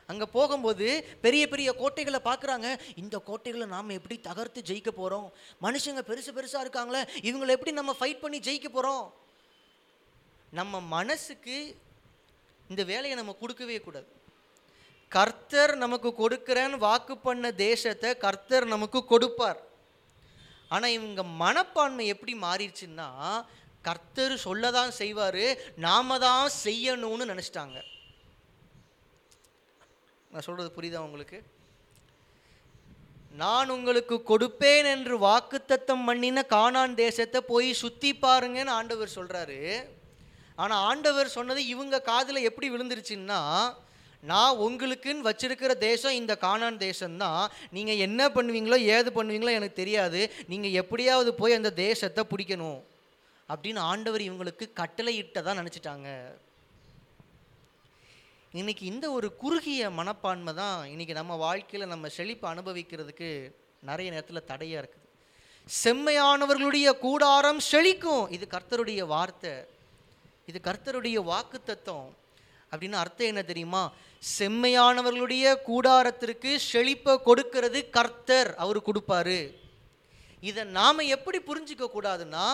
[0.10, 0.88] அங்கே போகும்போது
[1.25, 2.67] பெரிய பெரிய கோட்டைகளை பார்க்குறாங்க.
[3.01, 5.27] இந்த கோட்டைகளை நாம் எப்படி தகர்த்து ஜெயிக்க போகிறோம்
[5.65, 9.05] மனுஷங்க பெருசு பெருசாக இருக்காங்களே இவங்களை எப்படி நம்ம ஃபைட் பண்ணி ஜெயிக்க போகிறோம்
[10.60, 11.57] நம்ம மனசுக்கு
[12.71, 14.10] இந்த வேலையை நம்ம கொடுக்கவே கூடாது.
[15.12, 19.60] கர்த்தர் நமக்கு கொடுக்குறேன்னு வாக்கு பண்ண தேசத்தை கர்த்தர் நமக்கு கொடுப்பார்.
[20.73, 23.10] ஆனால் இவங்க மனப்பான்மை எப்படி மாறிடுச்சுன்னா
[23.88, 25.43] கர்த்தர் சொல்ல தான் செய்வார்
[25.86, 27.77] நாம தான் செய்யணும்னு நினச்சிட்டாங்க.
[30.31, 31.39] நான் சொல்கிறது புரியுதா உங்களுக்கு?
[33.41, 39.60] நான் உங்களுக்கு கொடுப்பேன் என்று வாக்குத்தத்தம் பண்ணின கானான் தேசத்தை போய் சுற்றி பாருங்கன்னு ஆண்டவர் சொல்கிறாரு
[40.55, 43.39] ஆனால் ஆண்டவர் சொன்னது இவங்க காதில் எப்படி விழுந்துருச்சுன்னா
[44.23, 47.43] நான் உங்களுக்குன்னு வச்சிருக்கிற தேசம் இந்த காணான் தேசம்தான்.
[47.75, 50.19] நீங்கள் என்ன பண்ணுவீங்களோ ஏது பண்ணுவீங்களோ எனக்கு தெரியாது.
[50.51, 52.79] நீங்கள் எப்படியாவது போய் அந்த தேசத்தை பிடிக்கணும்
[53.49, 56.09] அப்படின்னு ஆண்டவர் இவங்களுக்கு கட்டளை இட்டதா நினச்சிட்டாங்க.
[58.59, 63.29] இன்றைக்கி இந்த ஒரு குறுகிய மனப்பான்மை தான் இன்றைக்கி நம்ம வாழ்க்கையில் நம்ம செழிப்பு அனுபவிக்கிறதுக்கு
[63.89, 65.07] நிறைய நேரத்தில் தடையாக இருக்குது.
[65.83, 68.25] செம்மையானவர்களுடைய கூடாரம் செழிக்கும்.
[68.35, 69.53] இது கர்த்தருடைய வார்த்தை.
[70.49, 72.12] இது கர்த்தருடைய வாக்கு தத்துவம்
[72.71, 73.84] அப்படின்னு அர்த்தம் என்ன தெரியுமா?
[74.39, 79.39] செம்மையானவர்களுடைய கூடாரத்திற்கு செழிப்பை கொடுக்கிறது கர்த்தர் அவர் கொடுப்பாரு.
[80.49, 82.45] இதை நாம் எப்படி புரிஞ்சிக்க கூடாதுன்னா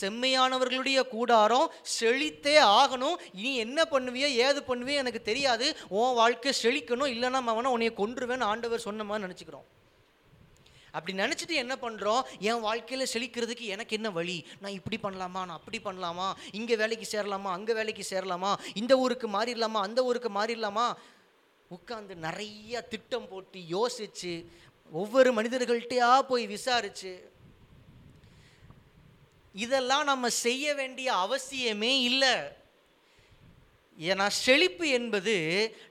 [0.00, 3.16] செம்மையானவர்களுடைய கூடாரம் செழித்தே ஆகணும்.
[3.40, 5.66] இனி என்ன பண்ணுவியோ ஏது பண்ணுவியோ எனக்கு தெரியாது.
[5.98, 7.12] உன் வாழ்க்கை செழிக்கணும்.
[7.14, 9.66] இல்லைன்னா அவனை உன்னைய கொன்றுவேன்னு ஆண்டவர் சொன்ன மாதிரி நினச்சிக்கிறோம்.
[10.96, 14.38] அப்படி நினச்சிட்டு என்ன பண்ணுறோம் என் வாழ்க்கையில் செழிக்கிறதுக்கு எனக்கு என்ன வழி?
[14.60, 15.42] நான் இப்படி பண்ணலாமா?
[15.48, 16.28] நான் அப்படி பண்ணலாமா?
[16.52, 17.50] இங்கே வேலைக்கு சேரலாமா?
[17.58, 18.52] அங்கே வேலைக்கு சேரலாமா?
[18.74, 19.82] இந்த ஊருக்கு மாறிடலாமா?
[19.88, 20.88] அந்த ஊருக்கு மாறிடலாமா?
[21.70, 24.34] உட்காந்து நிறைய திட்டம் போட்டு யோசிச்சு
[24.92, 27.12] ஒவ்வொரு மனிதர்கள்ட்டையா போய் விசாரிச்சு
[29.54, 32.34] இதெல்லாம் நம்ம செய்ய வேண்டிய அவசியமே இல்லை.
[33.98, 35.34] ஏன்னா செழிப்பு என்பது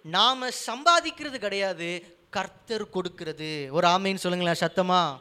[0.04, 3.68] நாம் சம்பாதிக்கிறது கிடையாது கர்த்தர் கொடுக்கிறது.
[3.72, 5.20] ஒரு ஆமைன்னு சொல்லுங்களேன் சத்தமா?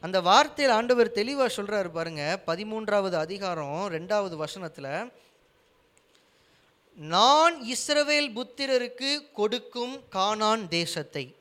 [0.00, 5.12] அந்த வார்த்தையில் ஆண்டவர் தெளிவாக சொல்கிறாரு பாருங்க பதிமூன்றாவது அதிகாரம் ரெண்டாவது வசனத்தில்
[6.94, 11.36] நான் இஸ்ரவேல் புத்திரருக்கு கொடுக்கும் கானான் தேசத்தை.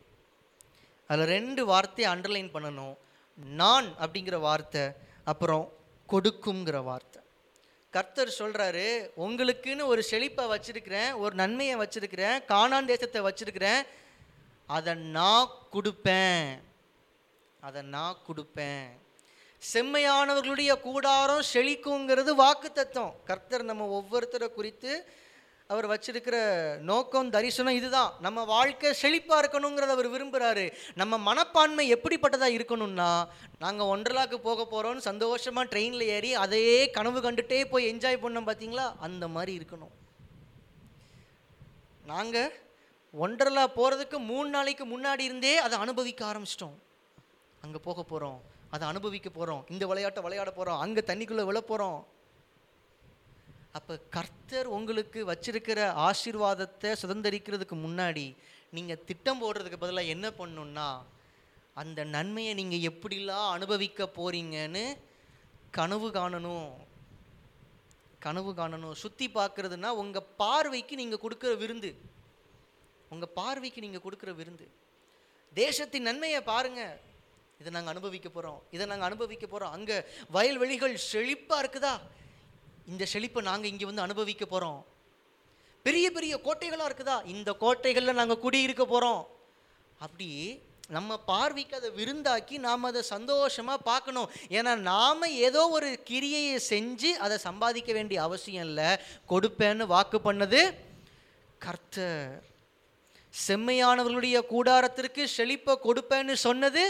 [1.07, 2.95] அதில் ரெண்டு வார்த்தையை அண்டர்லைன் பண்ணணும்.
[3.35, 4.91] நான் அப்படிங்கிற வார்த்தை
[5.23, 5.71] அப்புறம்
[6.09, 7.21] கொடுக்குங்கிற வார்த்தை.
[7.95, 8.87] கர்த்தர் சொல்கிறாரு
[9.25, 13.81] உங்களுக்குன்னு ஒரு செழிப்பை வச்சுருக்கிறேன் ஒரு நன்மையை வச்சுருக்கிறேன் காணான் தேசத்தை வச்சுருக்கிறேன்
[14.75, 16.45] அதை நான் கொடுப்பேன்.
[17.67, 18.87] அதை நான் கொடுப்பேன்.
[19.73, 24.91] செம்மையானவர்களுடைய கூடாரம் செழிக்குங்கிறது வாக்கு தத்துவம் கர்த்தர் நம்ம ஒவ்வொருத்தரை குறித்து
[25.73, 26.37] அவர் வச்சிருக்கிற
[26.89, 28.11] நோக்கம் தரிசனம் இதுதான்.
[28.25, 30.65] நம்ம வாழ்க்கை செழிப்பாக இருக்கணுங்கிறத அவர் விரும்புகிறாரு
[30.99, 33.09] நம்ம மனப்பான்மை எப்படிப்பட்டதாக இருக்கணும்னா
[33.63, 39.27] நாங்கள் ஒன்றலாக்கு போக போகிறோம்னு சந்தோஷமாக ட்ரெயினில் ஏறி அதையே கனவு கண்டுட்டே போய் என்ஜாய் பண்ணோம் பார்த்தீங்களா அந்த
[39.35, 39.93] மாதிரி இருக்கணும்.
[42.11, 42.51] நாங்கள்
[43.13, 46.75] ஒன்றலா போகிறதுக்கு மூணு நாளைக்கு முன்னாடி இருந்தே அதை அனுபவிக்க ஆரம்பிச்சிட்டோம்.
[47.61, 48.39] அங்கே போக போகிறோம்
[48.75, 51.99] அதை அனுபவிக்க போகிறோம் இந்த விளையாட்டை விளையாட போகிறோம் அங்கே தண்ணிக்குள்ளே விழ போகிறோம்
[53.77, 58.25] அப்போ கர்த்தர் உங்களுக்கு வச்சிருக்கிற ஆசீர்வாதத்தை சுதந்திரிக்கிறதுக்கு முன்னாடி
[58.75, 60.87] நீங்கள் திட்டம் போடுறதுக்கு பதிலாக என்ன பண்ணணுன்னா
[61.81, 64.83] அந்த நன்மையை நீங்கள் எப்படிலாம் அனுபவிக்க போறீங்கன்னு
[65.77, 66.69] கனவு காணணும்.
[68.25, 68.93] கனவு காணணும்.
[69.01, 71.91] சுற்றி பார்க்குறதுனா உங்கள் பார்வைக்கு நீங்கள் கொடுக்குற விருந்து.
[73.13, 74.67] உங்கள் பார்வைக்கு நீங்கள் கொடுக்குற விருந்து.
[75.61, 76.81] தேசத்தின் நன்மையை பாருங்க.
[77.61, 79.97] இதை நாங்கள் அனுபவிக்க போகிறோம் இதை நாங்கள் அனுபவிக்க போகிறோம் அங்கே
[80.35, 81.93] வயல்வெளிகள் செழிப்பாக இருக்குதா?
[82.91, 84.81] இந்த செழிப்பை நாங்கள் இங்கே வந்து அனுபவிக்க போகிறோம்
[85.85, 87.17] பெரிய பெரிய கோட்டைகளாக இருக்குதா?
[87.33, 89.21] இந்த கோட்டைகளில் நாங்கள் குடியிருக்க போகிறோம்
[90.05, 90.29] அப்படி
[90.95, 94.27] நம்ம பார்வைக்கு அதை விருந்தாக்கி நாம் அதை சந்தோஷமாக பார்க்கணும்.
[94.57, 98.89] ஏன்னா நாம் ஏதோ ஒரு கிரியையை செஞ்சு அதை சம்பாதிக்க வேண்டிய அவசியம் இல்லை.
[99.31, 100.59] கொடுப்பேன்னு வாக்கு பண்ணது
[101.65, 102.29] கர்த்தர்.
[103.33, 106.83] செம்மையானவர்களுடைய கூடாரத்திற்கு செழிப்பை கொடுப்பேன்னு சொன்னது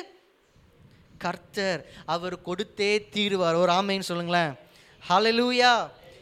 [1.26, 1.82] கர்த்தர்.
[2.16, 3.62] அவர் கொடுத்தே தீருவார்.
[3.64, 4.54] ஒரு ஆமைன்னு சொல்லுங்களேன்.
[5.10, 5.72] ஹலலூயா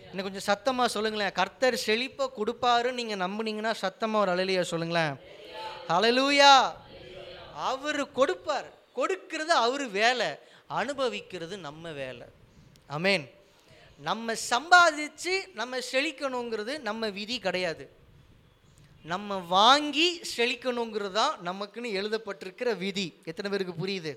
[0.07, 1.33] இன்னும் கொஞ்சம் சத்தமாக சொல்லுங்களேன்.
[1.37, 5.13] கர்த்தர் செழிப்பை கொடுப்பாருன்னு நீங்கள் நம்புனீங்கன்னா சத்தமாக ஒரு அலலியா சொல்லுங்களேன்.
[5.91, 6.51] ஹலலூயா
[7.69, 8.67] அவர் கொடுப்பார்.
[8.99, 10.27] கொடுக்கிறது அவர் வேலை.
[10.79, 12.27] அனுபவிக்கிறது நம்ம வேலை.
[12.97, 13.25] அமேன்
[14.09, 17.85] நம்ம சம்பாதிச்சு நம்ம செழிக்கணுங்கிறது நம்ம விதி கிடையாது.
[19.13, 23.07] நம்ம வாங்கி செழிக்கணுங்கிறது தான் நமக்குன்னு எழுதப்பட்டிருக்கிற விதி.
[23.31, 24.13] எத்தனை பேருக்கு புரியுது?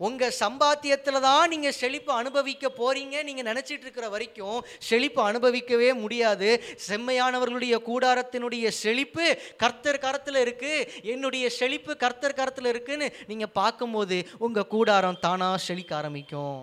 [0.00, 6.48] உங்கள் சம்பாத்தியத்தில் தான் நீங்கள் செழிப்பு அனுபவிக்க போகிறீங்க நீங்கள் நினச்சிட்டு இருக்கிற வரைக்கும் செழிப்பு அனுபவிக்கவே முடியாது.
[6.88, 9.26] செம்மையானவர்களுடைய கூடாரத்தினுடைய செழிப்பு
[9.62, 16.60] கர்த்தர் கரத்தில் இருக்குது என்னுடைய செழிப்பு கர்த்தர் கரத்தில் இருக்குன்னு நீங்கள் பார்க்கும்போது உங்கள் கூடாரம் தானாக செழிக்க ஆரம்பிக்கும்.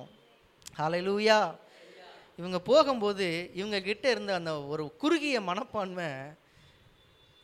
[0.80, 1.40] ஹலலூயா
[2.40, 3.26] இவங்க போகும்போது
[3.60, 6.08] இவங்க கிட்ட இருந்த அந்த ஒரு குறுகிய மனப்பான்மை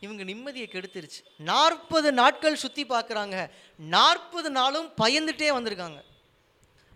[0.04, 1.20] இவங்க நிம்மதியை கெடுத்துருச்சு.
[1.50, 3.36] நாற்பது நாட்கள் சுற்றி பார்க்குறாங்க
[3.76, 6.00] நாற்பது நாளும் பயந்துட்டே வந்திருக்காங்க.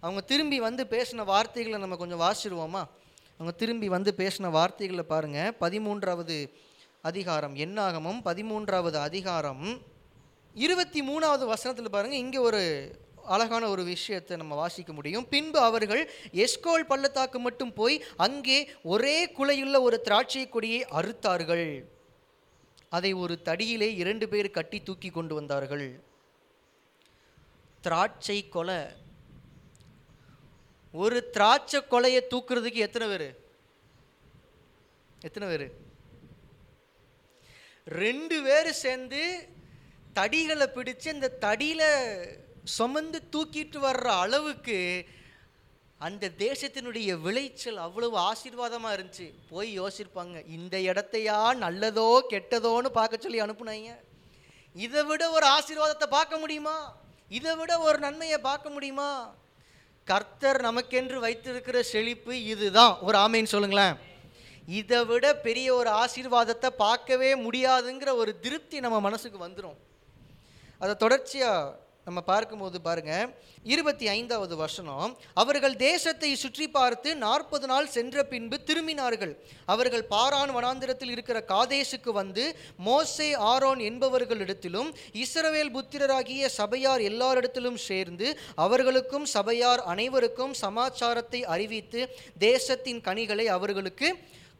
[0.00, 2.82] அவங்க திரும்பி வந்து பேசின வார்த்தைகளை நம்ம கொஞ்சம் வாசிடுவோமா
[3.38, 6.36] அவங்க திரும்பி வந்து பேசின வார்த்தைகளை பாருங்கள் பதிமூன்றாவது
[7.10, 7.54] அதிகாரம்.
[7.56, 9.64] என்னாகமும் பதிமூன்றாவது அதிகாரம்.
[10.54, 12.60] இருபத்தி மூணாவது வசனத்தில் பாருங்கள் இங்கே ஒரு
[13.34, 15.26] அழகான ஒரு விஷயத்தை நம்ம வாசிக்க முடியும்.
[15.28, 16.02] பின்பு அவர்கள்
[16.44, 18.58] எஸ்கோல் பள்ளத்தாக்கு மட்டும் போய் அங்கே
[18.94, 21.66] ஒரே குலையுள்ள ஒரு திராட்சை கொடியை அறுத்தார்கள்.
[22.92, 25.84] அதை ஒரு தடியிலே இரண்டு பேர் கட்டி தூக்கி கொண்டு வந்தார்கள்.
[27.80, 28.80] திராட்சை கொலை.
[30.92, 33.26] ஒரு திராட்சை கொலையை தூக்குறதுக்கு எத்தனை பேர்?
[35.20, 35.72] எத்தனை பேர்?
[37.86, 39.48] ரெண்டு பேர் சேர்ந்து
[40.14, 41.82] தடிகளை பிடிச்சு அந்த தடியில
[42.64, 44.78] சுமந்து தூக்கிட்டு வர்ற அளவுக்கு
[46.06, 49.26] அந்த தேசத்தினுடைய விளைச்சல் அவ்வளவு ஆசீர்வாதமாக இருந்துச்சு.
[49.50, 53.92] போய் யோசிப்பாங்க இந்த இடத்தையா நல்லதோ கெட்டதோன்னு பார்க்க சொல்லி அனுப்புனாங்க.
[54.76, 56.76] இதை விட ஒரு ஆசீர்வாதத்தை பார்க்க முடியுமா?
[57.38, 59.10] இதை விட ஒரு நன்மையை பார்க்க முடியுமா?
[60.06, 62.94] கர்த்தர் நமக்கென்று வைத்திருக்கிற செழிப்பு இதுதான்.
[63.08, 63.94] ஒரு ஆமைன்னு சொல்லுங்களேன்.
[64.80, 69.78] இதை விட பெரிய ஒரு ஆசீர்வாதத்தை பார்க்கவே முடியாதுங்கிற ஒரு திருப்தி நம்ம மனசுக்கு வந்துடும்
[70.82, 73.12] அதை தொடர்ச்சியாக நம்ம பார்க்கும்போது பாருங்க
[73.64, 79.34] இருபத்தி ஐந்தாவது வசனம் அவர்கள் தேசத்தை சுற்றி பார்த்து நாற்பது நாள் சென்ற பின்பு திரும்பினார்கள்.
[79.66, 82.44] அவர்கள் பாரான் வனாந்திரத்தில் இருக்கிற காதேசுக்கு வந்து
[82.88, 84.90] மோசே ஆரோன் என்பவர்களிடத்திலும்
[85.24, 92.02] இஸ்ரவேல் புத்திரராகிய சபையார் எல்லாரிடத்திலும் சேர்ந்து அவர்களுக்கும் சபையார் அனைவருக்கும் சமாச்சாரத்தை அறிவித்து
[92.38, 94.10] தேசத்தின் கனிகளை அவர்களுக்கு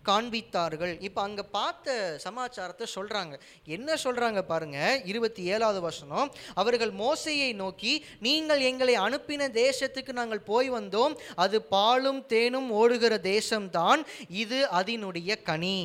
[0.08, 0.94] காண்பித்தார்கள்.
[1.08, 3.34] இப்போ அங்கே பார்த்த சமாச்சாரத்தை சொல்கிறாங்க
[3.76, 4.78] என்ன சொல்கிறாங்க பாருங்க?
[5.12, 6.30] இருபத்தி ஏழாவது வசனம்.
[6.54, 7.94] அவர்கள் மோசையை நோக்கி
[8.26, 11.16] நீங்கள் எங்களை அனுப்பின தேசத்துக்கு நாங்கள் போய் வந்தோம்.
[11.44, 14.02] அது பாலும் தேனும் ஓடுகிற தேசம்தான்.
[14.44, 15.80] இது அதனுடைய கனி.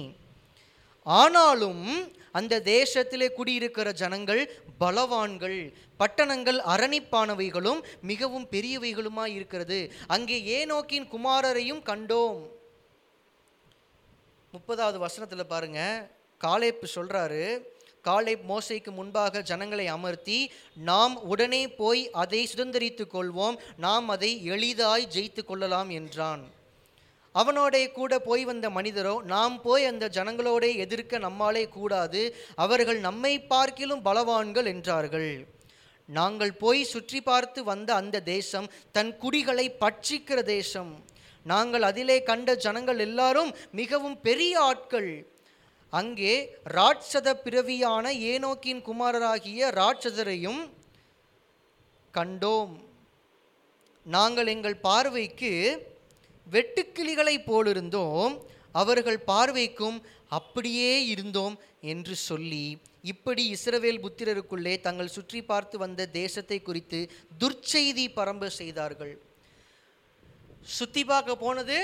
[1.06, 1.84] ஆனாலும்
[2.39, 4.41] அந்த தேசத்திலே குடியிருக்கிற ஜனங்கள்
[4.82, 5.60] பலவான்கள்.
[6.01, 7.80] பட்டணங்கள் அரணிப்பானவைகளும்
[8.12, 9.80] மிகவும் பெரியவைகளுமாய் இருக்கிறது.
[10.15, 12.39] அங்கே ஏனோக்கின் குமாரரையும் கண்டோம்.
[14.53, 16.10] முப்பதாவது வசனத்தில் பாருங்க.
[16.41, 17.63] காலேப் சொல்கிறாரு
[18.03, 23.57] காலேப் மோசைக்கு முன்பாக ஜனங்களை அமர்த்தி நாம் உடனே போய் அதை சுதந்திரித்து கொள்வோம்.
[23.77, 26.43] நாம் அதை எளிதாய் ஜெயித்து கொள்ளலாம் என்றான்.
[27.31, 32.36] அவனோடே கூட போய் வந்த மனிதரோ நாம் போய் அந்த ஜனங்களோடே எதிர்க்க நம்மாலே கூடாது.
[32.55, 35.47] அவர்கள் நம்மை பார்க்கிலும் பலவான்கள் என்றார்கள்.
[36.05, 41.05] நாங்கள் போய் சுற்றி பார்த்து வந்த அந்த தேசம் தன் குடிகளை பட்சிக்கிற தேசம்.
[41.51, 45.12] நாங்கள் அதிலே கண்ட ஜனங்கள் எல்லாரும் மிகவும் பெரிய ஆட்கள்.
[45.93, 46.33] அங்கே
[46.77, 50.62] ராட்சத பிறவியான ஏனோக்கின் குமாரராகிய ராட்சதரையும்
[52.13, 52.73] கண்டோம்.
[54.05, 55.51] நாங்கள் எங்கள் பார்வைக்கு
[56.47, 58.36] வெட்டுக்கிளிகளைப் போலிருந்தோம்.
[58.81, 59.97] அவர்கள் பார்வைக்கும்
[60.38, 61.55] அப்படியே இருந்தோம்
[61.93, 62.65] என்று சொல்லி
[63.12, 66.99] இப்படி இஸ்ரவேல் புத்திரருக்குள்ளே தங்கள் சுற்றி பார்த்து வந்த தேசத்தை குறித்து
[67.41, 69.13] துர்ச்செய்தி பரம்ப செய்தார்கள்.
[70.63, 71.78] சுற்றி பார்க்க போனது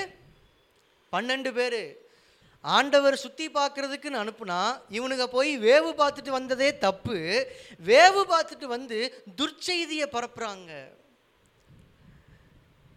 [1.12, 1.82] பன்னெண்டு பேர்.
[2.64, 4.60] ஆண்டவர் சுற்றி பார்க்குறதுக்குன்னு அனுப்புனா
[4.90, 7.16] இவனுங்க போய் வேவு பார்த்துட்டு வந்ததே தப்பு.
[7.86, 8.98] வேவு பார்த்துட்டு வந்து
[9.40, 10.70] துர்ச்செய்தியை பரப்புறாங்க.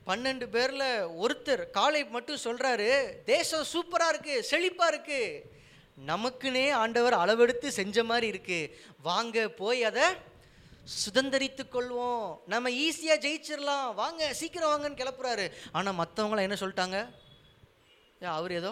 [0.08, 0.90] பன்னெண்டு பேரில்
[1.24, 2.90] ஒருத்தர் காலை மட்டும் சொல்கிறாரு
[3.26, 5.56] தேசம் சூப்பராக இருக்குது செழிப்பாக இருக்குது
[6.06, 10.06] நமக்குனே ஆண்டவர் அளவெடுத்து செஞ்ச மாதிரி இருக்குது வாங்க போய் அதை
[10.96, 12.28] சுதந்திரித்து கொள்வோம்.
[12.54, 15.46] நம்ம ஈஸியாக ஜெயிச்சிடலாம் வாங்க சீக்கிரம் வாங்கன்னு கிளப்புறாரு.
[15.78, 17.00] ஆனால் மற்றவங்களாம் என்ன சொல்லிட்டாங்க?
[18.26, 18.72] ஏன் அவர் ஏதோ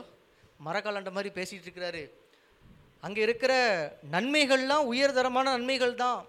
[0.68, 2.04] மரக்காலண்ட மாதிரி பேசிகிட்டு இருக்கிறாரு.
[3.06, 3.54] அங்கே இருக்கிற
[4.14, 6.22] நன்மைகள்லாம் உயர்தரமான நன்மைகள் தான்.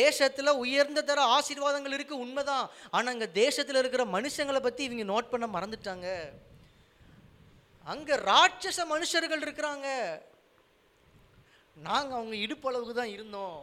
[0.00, 2.66] தேசத்தில் உயர்ந்த தர ஆசீர்வாதங்கள் இருக்குது உண்மைதான்.
[2.94, 6.08] ஆனால் அங்கே தேசத்தில் இருக்கிற மனுஷங்களை பற்றி இவங்க நோட் பண்ண மறந்துட்டாங்க.
[7.92, 9.88] அங்கே ராட்சச மனுஷர்கள் இருக்கிறாங்க.
[11.76, 13.60] நாங்கள் அவங்க இடுப்பளவுக்கு தான் இருந்தோம்.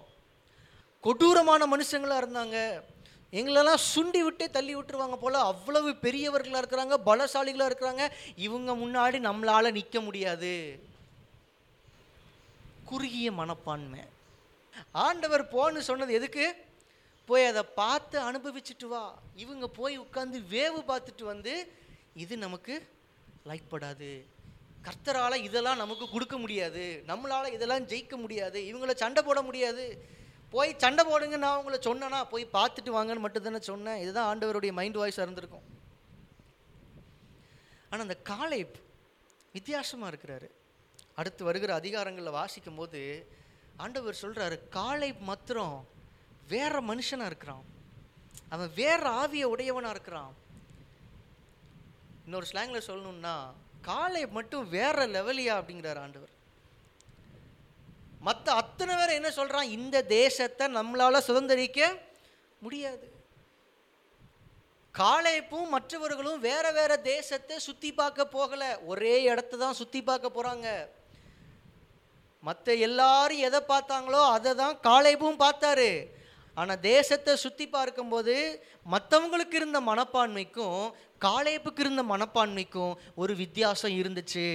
[1.02, 2.82] கொடூரமான மனுஷங்களாக இருந்தாங்க.
[3.32, 8.12] எங்களெல்லாம் சுண்டி விட்டே தள்ளி விட்டுருவாங்க போல் அவ்வளவு பெரியவர்களாக இருக்கிறாங்க பலசாலிகளாக இருக்கிறாங்க.
[8.36, 10.80] இவங்க முன்னாடி நம்மளால் நிற்க முடியாது.
[12.86, 14.00] குறுகிய மனப்பான்மை.
[14.92, 16.56] ஆண்டவர் போன்னு சொன்னது எதுக்கு?
[17.26, 19.20] போய் அதை பார்த்து அனுபவிச்சுட்டு வா.
[19.36, 21.72] இவங்க போய் உட்காந்து வேவு பார்த்துட்டு வந்து
[22.14, 22.88] இது நமக்கு
[23.48, 24.26] லைக் படாது.
[24.84, 27.04] கர்த்தரால இதெல்லாம் நமக்கு கொடுக்க முடியாது.
[27.08, 28.60] நம்மளால் இதெல்லாம் ஜெயிக்க முடியாது.
[28.62, 30.18] இவங்கள சண்டை போட முடியாது.
[30.54, 34.02] போய் சண்டை போடுங்க நான் உங்களை சொன்னேனா போய் பார்த்துட்டு வாங்கன்னு மட்டும் தானே சொன்னேன்.
[34.04, 35.68] இதுதான் ஆண்டவருடைய மைண்ட் வாய்ஸாக இருந்திருக்கும்.
[37.90, 38.60] ஆனால் அந்த காலை
[39.58, 40.48] வித்தியாசமாக இருக்கிறாரு.
[41.20, 43.02] அடுத்து வருகிற அதிகாரங்களில் வாசிக்கும் போது
[43.84, 45.78] ஆண்டவர் சொல்கிறாரு காலை மாத்திரம்
[46.54, 47.66] வேற மனுஷனாக இருக்கிறான்.
[48.56, 50.34] அவன் வேற ஆவிய உடையவனாக இருக்கிறான்.
[52.26, 53.36] இன்னொரு ஸ்லாங்கில் சொல்லணுன்னா
[53.92, 56.34] காலை மட்டும் வேற லெவலியா அப்படிங்கிறார் ஆண்டவர்.
[58.28, 61.82] மற்ற அத்தனை பேர் என்ன சொல்கிறான் இந்த தேசத்தை நம்மளால் சுதந்திரிக்க
[62.66, 63.06] முடியாது.
[64.96, 68.70] காளைப்பும் மற்றவர்களும் வேறு வேறு தேசத்தை சுற்றி பார்க்க போகலை.
[68.92, 70.68] ஒரே இடத்த தான் சுற்றி பார்க்க போகிறாங்க
[72.48, 75.92] மற்ற எல்லாரும் எதை பார்த்தாங்களோ அதை தான் காளைப்பும் பார்த்தாரு.
[76.58, 78.36] ஆனால் தேசத்தை சுற்றி பார்க்கும்போது
[78.94, 80.80] மற்றவங்களுக்கு இருந்த மனப்பான்மைக்கும்
[81.26, 84.48] காளைப்புக்கு இருந்த மனப்பான்மைக்கும் ஒரு வித்தியாசம் இருந்துச்சு.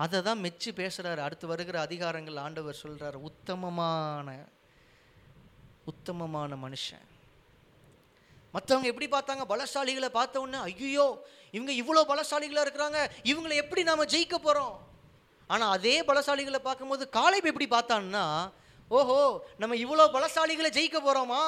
[0.00, 4.28] அதை தான் மெச்சு பேசுகிறார் அடுத்து வருகிற அதிகாரங்கள் ஆண்டவர் சொல்கிறார் உத்தமமான
[5.84, 7.06] உத்தமமான மனுஷன்.
[8.54, 9.44] மற்றவங்க எப்படி பார்த்தாங்க?
[9.52, 11.06] பலசாலிகளை பார்த்த உடனே ஐயோ
[11.50, 12.98] இவங்க இவ்வளோ பலசாலிகளாக இருக்கிறாங்க.
[13.24, 14.76] இவங்களை எப்படி நாம் ஜெயிக்க போகிறோம்
[15.50, 18.24] ஆனால் அதே பலசாலிகளை பார்க்கும்போது காலைப் எப்படி பார்த்தான்னா
[18.90, 19.18] ஓஹோ
[19.58, 21.42] நம்ம இவ்வளோ பலசாலிகளை ஜெயிக்க போகிறோமா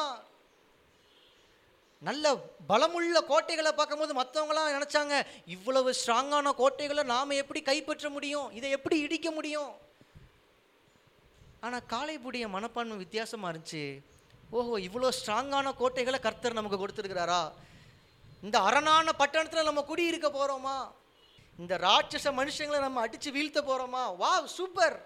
[2.02, 2.26] நல்ல
[2.70, 5.14] பலமுள்ள கோட்டைகளை பார்க்கும்போது மற்றவங்களாம் நினச்சாங்க
[5.46, 8.48] இவ்வளவு ஸ்ட்ராங்கான கோட்டைகளை நாம் எப்படி கைப்பற்ற முடியும்?
[8.50, 9.72] இதை எப்படி இடிக்க முடியும்?
[11.60, 13.84] ஆனால் காளைப்புடைய மனப்பான்மை வித்தியாசமாக இருந்துச்சு.
[14.50, 17.42] ஓஹோ இவ்வளோ ஸ்ட்ராங்கான கோட்டைகளை கர்த்தர் நமக்கு கொடுத்துருக்கிறாரா?
[18.42, 20.76] இந்த அரணான பட்டணத்தில் நம்ம குடியிருக்க போகிறோமா
[21.58, 24.96] இந்த ராட்சச மனுஷங்களை நம்ம அடித்து வீழ்த்த போகிறோமா வா super!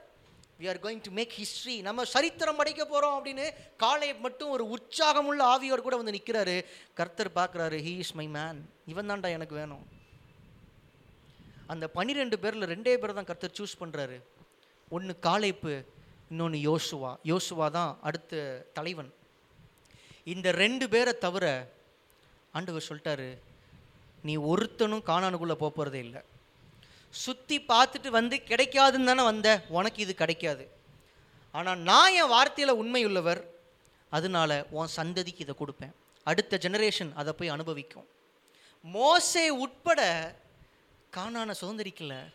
[0.61, 3.47] We are going to make history நம்ம சரித்திரம் படைக்க போகிறோம் அப்படின்னு
[3.83, 6.55] காலை மட்டும் ஒரு உற்சாகமுள்ள ஆவியோர் கூட வந்து நிற்கிறாரு
[7.01, 8.61] கர்த்தர் பார்க்குறாரு ஹீ இஸ் மை மேன்
[8.93, 9.85] இவன் தான்டா எனக்கு வேணும்.
[11.73, 14.17] அந்த பனிரெண்டு பேரில் ரெண்டே பேர் தான் கர்த்தர் சூஸ் பண்ணுறாரு
[14.97, 15.75] ஒன்று காளைப்பு
[16.31, 17.11] இன்னொன்று யோசுவா.
[17.33, 18.41] யோசுவா தான் அடுத்த
[18.77, 19.11] தலைவன்.
[20.35, 21.45] இந்த ரெண்டு பேரை தவிர
[22.59, 23.29] ஆண்டவர் சொல்லிட்டாரு
[24.29, 26.23] நீ ஒருத்தனும் காணானுக்குள்ளே போகிறதே இல்லை.
[27.11, 29.65] சுற்றி பார்த்துட்டு வந்து கிடைக்காதுன்னு தானே வந்த?
[29.69, 30.71] உனக்கு இது கிடைக்காது.
[31.53, 33.45] ஆனால் நான் என் வார்த்தையில் உண்மையுள்ளவர்
[34.11, 35.93] அதனால உன் சந்ததிக்கு இதை கொடுப்பேன்.
[36.25, 38.09] அடுத்த ஜெனரேஷன் அதை போய் அனுபவிக்கும்.
[38.83, 40.01] மோசே உட்பட
[41.11, 42.33] காணான சுதந்திரிக்கல.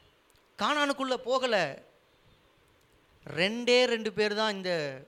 [0.58, 1.82] காணானுக்குள்ளே போகலை.
[3.26, 5.02] ரெண்டே ரெண்டு பேர் தான் இந்த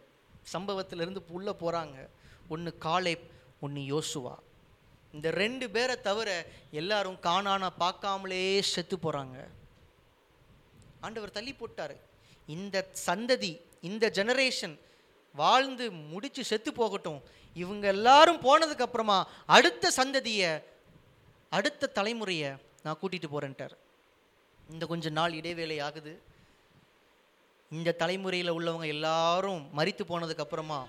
[0.54, 2.08] சம்பவத்திலிருந்து உள்ளே போகிறாங்க
[2.50, 4.36] ஒன்று காலேப் ஒன்று யோசுவா.
[5.16, 6.30] இந்த ரெண்டு பேரை தவிர
[6.82, 8.42] எல்லாரும் காணான பார்க்காமலே
[8.74, 9.38] செத்து போகிறாங்க
[11.06, 11.96] ஆண்டவர் தள்ளி போட்டார்.
[12.56, 13.54] இந்த சந்ததி
[13.90, 14.76] இந்த ஜெனரேஷன்
[15.36, 17.22] வாழ்ந்து முடித்து செத்து போகட்டும்.
[17.62, 19.18] இவங்க எல்லாரும் போனதுக்கப்புறமா
[19.56, 20.52] அடுத்த சந்ததியை
[21.58, 22.52] அடுத்த தலைமுறையை
[22.84, 23.76] நான் கூட்டிகிட்டு போகிறேன்ட்டார்
[24.74, 26.14] இந்த கொஞ்ச நாள் இடைவேளை ஆகுது.
[27.72, 30.80] இந்த தலைமுறையில் உள்ளவங்க எல்லாரும் மறித்து போனதுக்கப்புறமா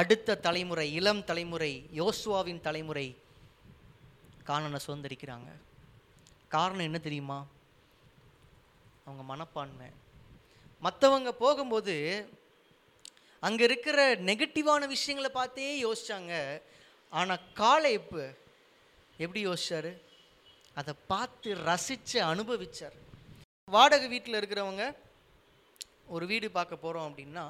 [0.00, 3.06] அடுத்த தலைமுறை இளம் தலைமுறை யோசுவாவின் தலைமுறை
[4.50, 5.50] காணனை சுதந்திரிக்கிறாங்க.
[6.54, 7.38] காரணம் என்ன தெரியுமா?
[9.06, 9.88] அவங்க மனப்பான்மை.
[10.82, 11.96] மற்றவங்க போகும்போது
[13.46, 16.34] அங்கே இருக்கிற நெகட்டிவான விஷயங்களை பார்த்தே யோசிச்சாங்க.
[17.12, 18.22] ஆனால் காலை இப்போ
[19.24, 19.90] எப்படி யோசிச்சார்?
[20.80, 22.96] அதை பார்த்து ரசித்து அனுபவித்தார்
[23.74, 24.84] வாடகை வீட்டில் இருக்கிறவங்க
[26.14, 27.44] ஒரு வீடு பார்க்க போகிறோம் அப்படின்னா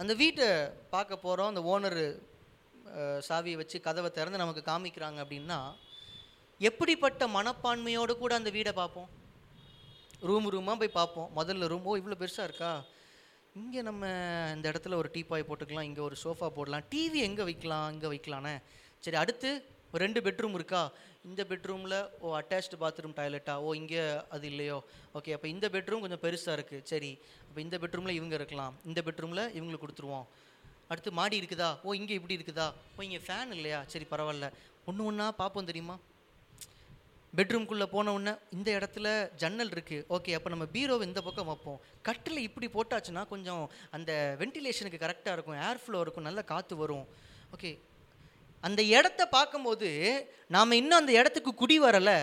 [0.00, 0.48] அந்த வீட்டை
[0.94, 2.06] பார்க்க போகிறோம் அந்த ஓனரு
[3.28, 5.58] சாவியை வச்சு கதவை திறந்து நமக்கு காமிக்கிறாங்க அப்படின்னா
[6.58, 9.08] எப்படிப்பட்ட மனப்பான்மையோடு கூட அந்த வீடை பார்ப்போம்?
[10.28, 11.30] ரூம் ரூமாக போய் பார்ப்போம்.
[11.38, 12.72] முதல்ல ரூம் ஓ இவ்வளோ பெருசாக இருக்கா?
[13.60, 14.02] இங்கே நம்ம
[14.54, 16.84] இந்த இடத்துல ஒரு டீப்பாய் போட்டுக்கலாம் இங்கே ஒரு சோஃபா போடலாம்.
[16.92, 18.54] டிவி எங்கே வைக்கலாம் இங்கே வைக்கலானே?
[19.00, 19.50] சரி அடுத்து
[20.02, 20.92] ரெண்டு பெட்ரூம் இருக்கா?
[21.24, 24.78] இந்த பெட்ரூமில் ஓ அட்டாச்டு பாத்ரூம் டாய்லெட்டா ஓ இங்கே அது இல்லையோ?
[25.18, 28.74] ஓகே அப்போ இந்த பெட்ரூம் கொஞ்சம் பெருசாக இருக்குது சரி அப்போ இந்த பெட்ரூமில் இவங்க இருக்கலாம்.
[28.84, 30.26] இந்த பெட்ரூமில் இவங்களுக்கு கொடுத்துருவோம்.
[30.88, 31.78] அடுத்து மாடி இருக்குதா?
[31.82, 32.72] ஓ இங்கே இப்படி இருக்குதா?
[32.96, 33.84] ஓ இங்கே ஃபேன் இல்லையா?
[33.84, 34.52] சரி பரவாயில்ல.
[34.86, 35.98] ஒன்று ஒன்றா பார்ப்போம் தெரியுமா?
[37.36, 39.06] பெட்ரூம்குள்ளே போன உடனே இந்த இடத்துல
[39.42, 41.80] ஜன்னல் இருக்குது ஓகே அப்போ நம்ம பீரோவை இந்த பக்கம் வைப்போம்.
[42.08, 43.64] கட்டில் இப்படி போட்டாச்சுன்னா கொஞ்சம்
[43.96, 45.58] அந்த வென்டிலேஷனுக்கு கரெக்டாக இருக்கும்.
[45.68, 46.28] ஏர் ஃப்ளோ இருக்கும்.
[46.28, 47.06] நல்ல காற்று வரும்.
[47.56, 47.72] ஓகே
[48.60, 49.90] அந்த இடத்த பார்க்கும்போது
[50.54, 52.18] நாம் இன்னும் அந்த இடத்துக்கு குடி வரலை.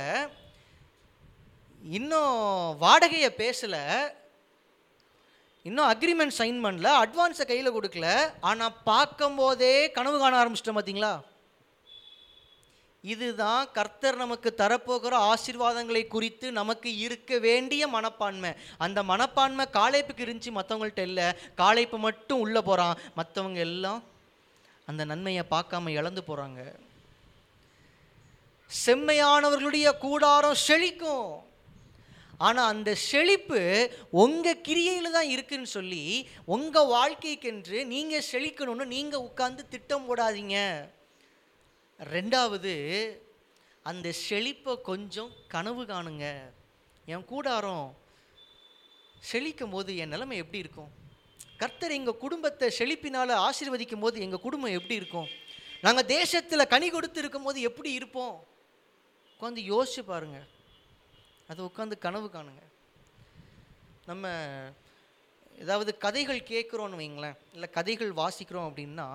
[1.97, 2.33] இன்னும்
[2.83, 3.83] வாடகையை பேசலை.
[5.67, 6.89] இன்னும் அக்ரிமெண்ட் சைன் பண்ணல.
[7.03, 8.07] அட்வான்ஸை கையில் கொடுக்கல.
[8.51, 11.13] ஆனால் பார்க்கும்போதே கனவு காண ஆரம்பிச்சிட்டோம் பார்த்தீங்களா
[13.03, 18.51] இதுதான் கர்த்தர் நமக்கு தரப்போகிற ஆசீர்வாதங்களை குறித்து நமக்கு இருக்க வேண்டிய மனப்பான்மை.
[18.85, 21.27] அந்த மனப்பான்மை காளைப்புக்கு இருந்துச்சு மற்றவங்கள்ட்ட இல்லை.
[21.61, 24.01] காளைப்பு மட்டும் உள்ளே போகிறான் மற்றவங்க எல்லாம்
[24.89, 26.61] அந்த நன்மையை பார்க்காம இழந்து போகிறாங்க
[28.71, 31.31] செம்மையானவர்களுடைய கூடாரம் செழிக்கும்.
[32.47, 33.59] ஆனால் அந்த செழிப்பு
[34.23, 36.05] உங்கள் கிரியையில் தான் இருக்குன்னு சொல்லி
[36.55, 40.57] உங்கள் வாழ்க்கைக்கென்று நீங்கள் செழிக்கணும்னு நீங்கள் உட்காந்து திட்டம் போடாதீங்க.
[42.09, 42.73] ரெண்டாவது
[43.83, 46.25] அந்த செழிப்பை கொஞ்சம் கனவு காணுங்க.
[47.05, 47.95] என் கூடாரம்
[49.31, 50.91] செழிக்கும் போது என் நிலைமை எப்படி இருக்கும்?
[51.57, 55.27] கர்த்தர் எங்கள் குடும்பத்தை செழிப்பினால் ஆசீர்வதிக்கும் போது எங்கள் குடும்பம் எப்படி இருக்கும்?
[55.81, 58.43] நாங்கள் தேசத்தில் கனி கொடுத்து இருக்கும் போது எப்படி இருப்போம்?
[59.33, 60.47] உட்காந்து யோசிச்சு பாருங்கள்
[61.47, 62.63] அதை உட்காந்து கனவு காணுங்க.
[64.05, 64.27] நம்ம
[65.57, 69.07] ஏதாவது கதைகள் கேட்குறோன்னு வைங்களேன் இல்லை கதைகள் வாசிக்கிறோம் அப்படின்னா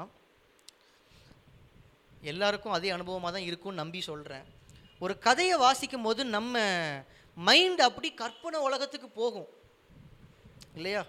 [2.32, 4.46] எல்லாருக்கும் அதே அனுபவமாக தான் இருக்கும்னு நம்பி சொல்கிறேன்
[5.02, 6.54] ஒரு கதையை வாசிக்கும் போது நம்ம
[7.36, 9.48] மைண்ட் அப்படி கற்பனை உலகத்துக்கு போகும்.
[10.74, 11.02] இல்லையா?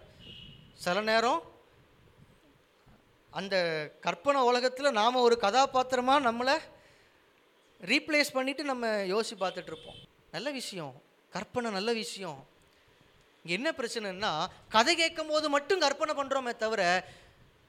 [0.86, 1.42] சில நேரம்
[3.34, 3.56] அந்த
[4.06, 6.56] கற்பனை உலகத்தில் நாம் ஒரு கதாபாத்திரமாக நம்மளை
[7.82, 10.00] ரீப்ளேஸ் பண்ணிவிட்டு நம்ம யோசிச்சு பார்த்துட்ருப்போம்
[10.32, 10.94] நல்ல விஷயம்.
[11.34, 12.40] கற்பனை நல்ல விஷயம்.
[13.46, 14.32] என்ன பிரச்சனைன்னா
[14.70, 16.82] கதை கேட்கும் போது மட்டும் கற்பனை பண்ணுறோமே தவிர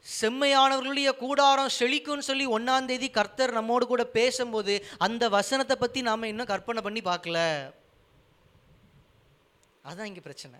[0.07, 4.75] செம்மையானவர்களுடைய கூடாரம் செழிக்கும்னு சொல்லி ஒன்றாம் தேதி கர்த்தர் நம்மோடு கூட பேசும்போது
[5.07, 7.39] அந்த வசனத்தை பற்றி நாம் இன்னும் கற்பனை பண்ணி பார்க்கல.
[9.85, 10.59] அதான் இங்கே பிரச்சனை.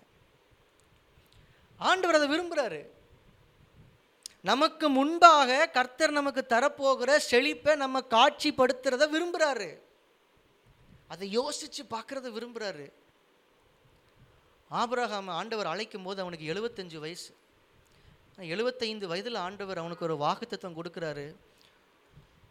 [1.79, 2.81] ஆண்டவர் அதை விரும்புகிறாரு
[4.49, 9.69] நமக்கு முன்பாக கர்த்தர் நமக்கு தரப்போகிற செழிப்பை நம்ம காட்சிப்படுத்துறத விரும்புகிறாரு
[11.13, 12.87] அதை யோசிச்சு பார்க்குறத விரும்புகிறாரு
[14.71, 17.31] ஆபிரகாம் ஆண்டவர் அழைக்கும் போது அவனுக்கு எழுபத்தஞ்சு வயசு.
[18.47, 21.35] எழுபத்தைந்து வயதில் ஆண்டவர் அவனுக்கு ஒரு வாக்குத்தத்துவம் கொடுக்குறாரு.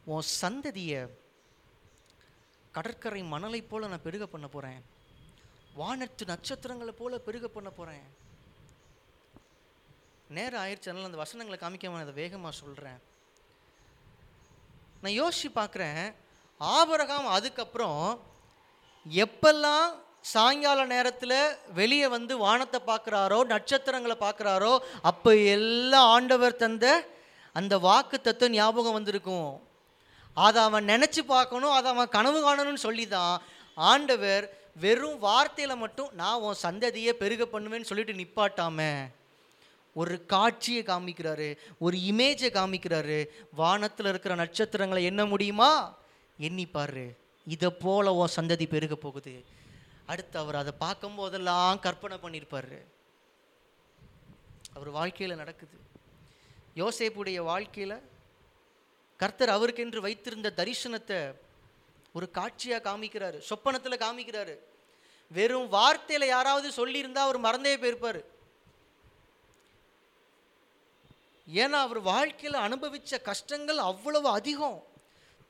[0.04, 1.00] உன் சந்ததியை
[2.74, 4.80] கடற்கரை மணலை போல நான் பெருக பண்ண போகிறேன்
[5.74, 8.06] வானத்து நட்சத்திரங்களை போல பெருக பண்ண போகிறேன்
[10.28, 12.98] நேரம் ஆயிடுச்சு அதனால் அந்த வசனங்களை காமிக்காம அதை வேகமாக சொல்கிறேன்
[15.00, 16.02] நான் யோசித்து பார்க்குறேன்
[16.60, 18.02] ஆபரகாம் அதுக்கப்புறம்
[19.06, 19.88] எப்பெல்லாம்
[20.24, 21.38] சாயங்கால நேரத்தில்
[21.78, 24.72] வெளியே வந்து வானத்தை பார்க்குறாரோ நட்சத்திரங்களை பார்க்குறாரோ
[25.10, 26.86] அப்போ எல்லாம் ஆண்டவர் தந்த
[27.58, 29.50] அந்த வாக்கு தத்துவம் ஞாபகம் வந்திருக்கும்.
[30.36, 33.36] அதை அவன் நினச்சி பார்க்கணும் அதை அவன் கனவு காணணும்னு சொல்லி தான்
[33.76, 34.44] ஆண்டவர்
[34.84, 38.88] வெறும் வார்த்தையில் மட்டும் நான் உன் சந்ததியை பெருக பண்ணுவேன்னு சொல்லிட்டு நிப்பாட்டாம
[39.96, 41.48] ஒரு காட்சியை காமிக்கிறாரு
[41.84, 43.18] ஒரு இமேஜை காமிக்கிறாரு.
[43.60, 45.70] வானத்தில் இருக்கிற நட்சத்திரங்களை என்ன முடியுமா?
[46.38, 47.06] எண்ணிப்பாரு.
[47.46, 49.34] இதை போல உன் சந்ததி பெருக போகுது.
[50.12, 52.76] அடுத்து அவர் அதை பார்க்கும் போதெல்லாம் கற்பனை பண்ணியிருப்பார்.
[54.74, 55.76] அவர் வாழ்க்கையில் நடக்குது.
[56.76, 58.02] யோசேப்புடைய வாழ்க்கையில்
[59.16, 61.20] கர்த்தர் அவருக்கென்று வைத்திருந்த தரிசனத்தை
[62.12, 63.38] ஒரு காட்சியாக காமிக்கிறாரு.
[63.38, 64.54] சொப்பனத்தில் காமிக்கிறாரு.
[65.30, 68.20] வெறும் வார்த்தையில் யாராவது சொல்லியிருந்தா அவர் மறந்தே போயிருப்பார்.
[71.54, 74.78] ஏன்னா அவர் வாழ்க்கையில் அனுபவித்த கஷ்டங்கள் அவ்வளவு அதிகம்.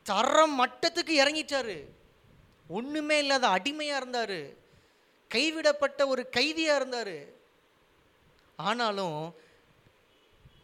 [0.02, 1.78] தரம் மட்டத்துக்கு இறங்கிட்டாரு.
[2.68, 4.66] ஒன்றுமே இல்லாத அடிமையாக இருந்தார்.
[5.28, 7.36] கைவிடப்பட்ட ஒரு கைதியாக இருந்தார்.
[8.56, 9.34] ஆனாலும்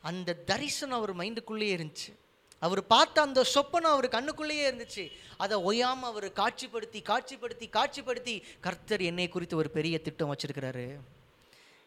[0.03, 2.13] அந்த தரிசனம் அவர் மைண்டுக்குள்ளேயே இருந்துச்சு.
[2.59, 5.13] அவர் பார்த்த அந்த சொப்பனம் அவர் கண்ணுக்குள்ளேயே இருந்துச்சு.
[5.37, 10.99] அதை ஒயாமல் அவர் காட்சிப்படுத்தி காட்சிப்படுத்தி காட்சிப்படுத்தி கர்த்தர் என்னை குறித்து ஒரு பெரிய திட்டம் வச்சிருக்கிறாரு.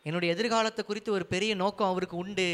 [0.04, 2.50] என்னுடைய எதிர்காலத்தை குறித்து ஒரு பெரிய நோக்கம் அவருக்கு உண்டு.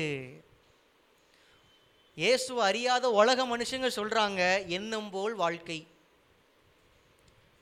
[2.16, 5.88] இயேசுவை அறியாத உலக மனுஷங்க சொல்கிறாங்க எண்ணம் போல் வாழ்க்கை.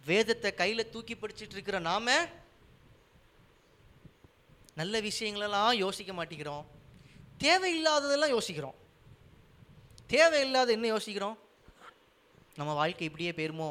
[0.05, 2.15] வேதத்தை கையில் தூக்கி பிடிச்சிட்டு இருக்கிற நாம
[4.75, 6.65] நல்ல விஷயங்களெல்லாம் யோசிக்க மாட்டேங்கிறோம்.
[7.39, 8.77] தேவையில்லாததெல்லாம் யோசிக்கிறோம்.
[10.07, 11.37] தேவையில்லாத என்ன யோசிக்கிறோம்?
[12.55, 13.69] நம்ம வாழ்க்கை இப்படியே போயிருமோ?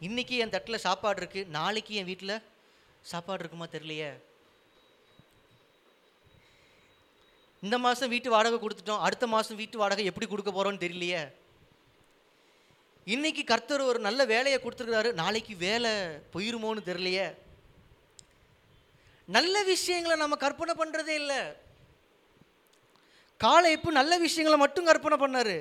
[0.00, 2.42] இன்றைக்கி என் தட்டில் சாப்பாடு இருக்குது நாளைக்கு என் வீட்டில்
[3.02, 4.10] சாப்பாடு இருக்குமா தெரியலையே?
[7.60, 9.04] இந்த மாதம் வீட்டு வாடகை கொடுத்துட்டோம்.
[9.06, 11.22] அடுத்த மாதம் வீட்டு வாடகை எப்படி கொடுக்க போகிறோன்னு தெரியலையே?
[13.14, 15.90] இன்னைக்கு கர்த்தர் ஒரு நல்ல வேலையை கொடுத்துருக்காரு நாளைக்கு வேலை
[16.34, 17.26] போயிருமோன்னு தெரியலையே.
[19.36, 21.40] நல்ல விஷயங்களை நம்ம கற்பனை பண்ணுறதே இல்லை.
[23.44, 25.56] காலை இப்போ நல்ல விஷயங்களை மட்டும் கற்பனை பண்ணாரு.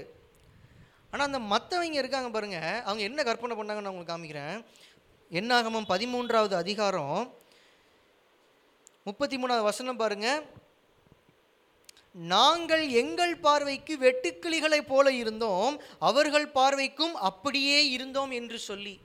[1.11, 4.57] ஆனால் அந்த மற்றவங்க இருக்காங்க பாருங்கள் அவங்க என்ன கற்பனை பண்ணாங்கன்னு நான் உங்களுக்கு காமிக்கிறேன்.
[5.39, 7.17] என்னாகமம் பதிமூன்றாவது அதிகாரம்
[9.07, 10.43] முப்பத்தி மூணாவது வசனம் பாருங்கள்
[12.11, 18.99] நாங்கள் எங்கள் பார்வைக்கு வெட்டுக்கிளிகளைப் போல இருந்தோம் அவர்கள் பார்வைக்கும் அப்படியே இருந்தோம் என்று சொல்லி.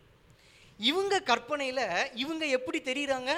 [0.78, 3.34] இவங்க கற்பனையில் இவங்க எப்படி தெரிகிறாங்க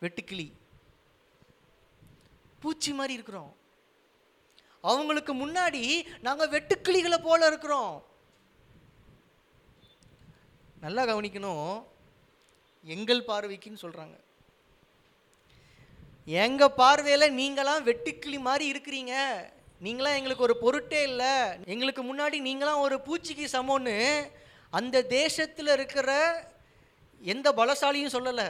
[0.00, 0.52] வெட்டுக்கிளி.
[2.60, 3.56] பூச்சி மாதிரி இருக்கிறோம்.
[4.80, 8.06] அவங்களுக்கு முன்னாடி நாங்கள் வெட்டுக்கிளிகளை போல இருக்கிறோம்.
[10.80, 11.84] நல்லா கவனிக்கணும்.
[12.84, 14.24] எங்கள் பார்வைக்குன்னு சொல்கிறாங்க
[16.26, 19.14] எங்கள் பார்வையில் நீங்களாம் வெட்டுக்கிளி மாதிரி இருக்கிறீங்க.
[19.82, 21.34] நீங்களாம் எங்களுக்கு ஒரு பொருட்டே இல்லை.
[21.64, 24.30] எங்களுக்கு முன்னாடி நீங்களாம் ஒரு பூச்சிக்கு சமோன்னு
[24.70, 26.10] அந்த தேசத்தில் இருக்கிற
[27.20, 28.48] எந்த பலசாலியும் சொல்லலை.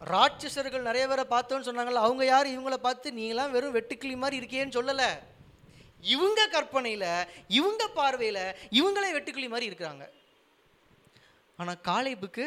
[0.00, 2.46] ராட்சசர்கள் நிறைய பேரை பார்த்தோன்னு சொன்னாங்கல்ல அவங்க யார்?
[2.46, 5.10] இவங்கள பார்த்து நீங்களாம் வெறும் வெட்டுக்கிளி மாதிரி இருக்கேன்னு சொல்லலை.
[6.00, 10.08] இவங்க கற்பனையில் இவங்க பார்வையில் இவங்களே வெட்டுக்கிளி மாதிரி இருக்கிறாங்க.
[11.56, 12.46] ஆனால் காளைபுக்கு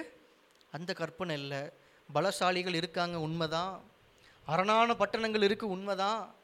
[0.72, 1.82] அந்த கற்பனை இல்லை.
[2.10, 3.76] பலசாலிகள் இருக்காங்க உண்மைதான்.
[4.48, 6.36] அரணான பட்டணங்கள் இருக்குது உண்மைதான்.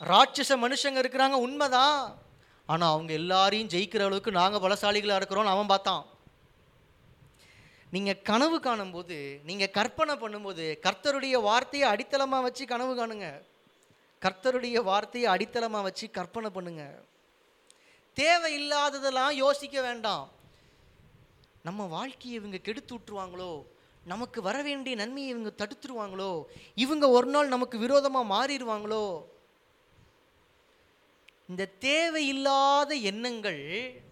[0.00, 2.18] ராட்சச மனுஷங்க இருக்கிறாங்க உண்மைதான்.
[2.66, 6.04] ஆனால் அவங்க எல்லாரையும் ஜெயிக்கிற அளவுக்கு நாங்கள் பலசாலிகளாக இருக்கிறோம்னு அவன் பார்த்தான்.
[7.94, 13.28] நீங்கள் கனவு காணும்போது நீங்கள் கற்பனை பண்ணும்போது கர்த்தருடைய வார்த்தையை அடித்தளமாக வச்சு கனவு காணுங்க.
[14.22, 16.84] கர்த்தருடைய வார்த்தையை அடித்தளமாக வச்சு கற்பனை பண்ணுங்க.
[18.16, 20.30] தேவையில்லாததெல்லாம் யோசிக்க வேண்டாம்.
[21.62, 23.52] நம்ம வாழ்க்கையை இவங்க கெடுத்து விட்டுருவாங்களோ?
[24.04, 26.44] நமக்கு வர வேண்டிய நன்மையை இவங்க தடுத்துருவாங்களோ?
[26.74, 29.24] இவங்க ஒரு நாள் நமக்கு விரோதமாக மாறிடுவாங்களோ?
[31.48, 34.02] இந்த தேவையில்லாத எண்ணங்கள்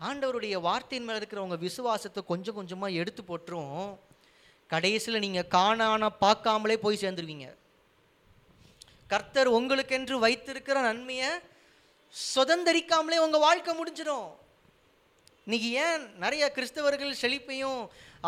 [0.00, 3.98] ஆண்டவருடைய வார்த்தையின் மேலே இருக்கிற உங்கள் விசுவாசத்தை கொஞ்சம் கொஞ்சமாக எடுத்து போட்டுரும்.
[4.66, 7.54] கடைசியில் நீங்கள் காணான பார்க்காமலே போய் சேர்ந்துருவீங்க.
[9.06, 11.28] கர்த்தர் உங்களுக்கென்று வைத்திருக்கிற நன்மையை
[12.36, 14.28] சுதந்திரிக்காமலே உங்கள் வாழ்க்கை முடிஞ்சிடும்
[15.44, 17.80] இன்னைக்கு ஏன் நிறைய கிறிஸ்தவர்கள் செழிப்பையும்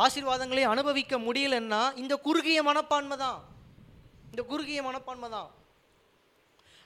[0.04, 3.40] ஆசீர்வாதங்களையும் அனுபவிக்க முடியலன்னா இந்த குறுகிய மனப்பான்மை தான்.
[4.30, 5.50] இந்த குறுகிய மனப்பான்மை தான்.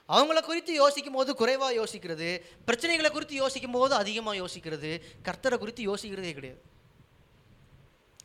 [0.09, 2.29] அவங்கள குறித்து யோசிக்கும் போது குறைவாக யோசிக்கிறது
[2.67, 4.91] பிரச்சனைகளை குறித்து யோசிக்கும் போது அதிகமாக யோசிக்கிறது
[5.27, 6.61] கர்த்தரை குறித்து யோசிக்கிறதே கிடையாது.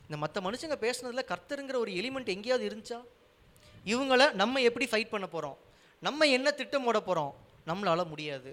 [0.05, 2.99] இந்த மற்ற மனுஷங்க பேசுனதில் கர்த்தருங்கிற ஒரு எலிமெண்ட் எங்கேயாவது இருந்துச்சா?
[3.93, 5.57] இவங்கள நம்ம எப்படி ஃபைட் பண்ண போகிறோம்
[6.07, 7.33] நம்ம என்ன திட்டம் போட போகிறோம்
[7.67, 8.51] நம்மளால முடியாது.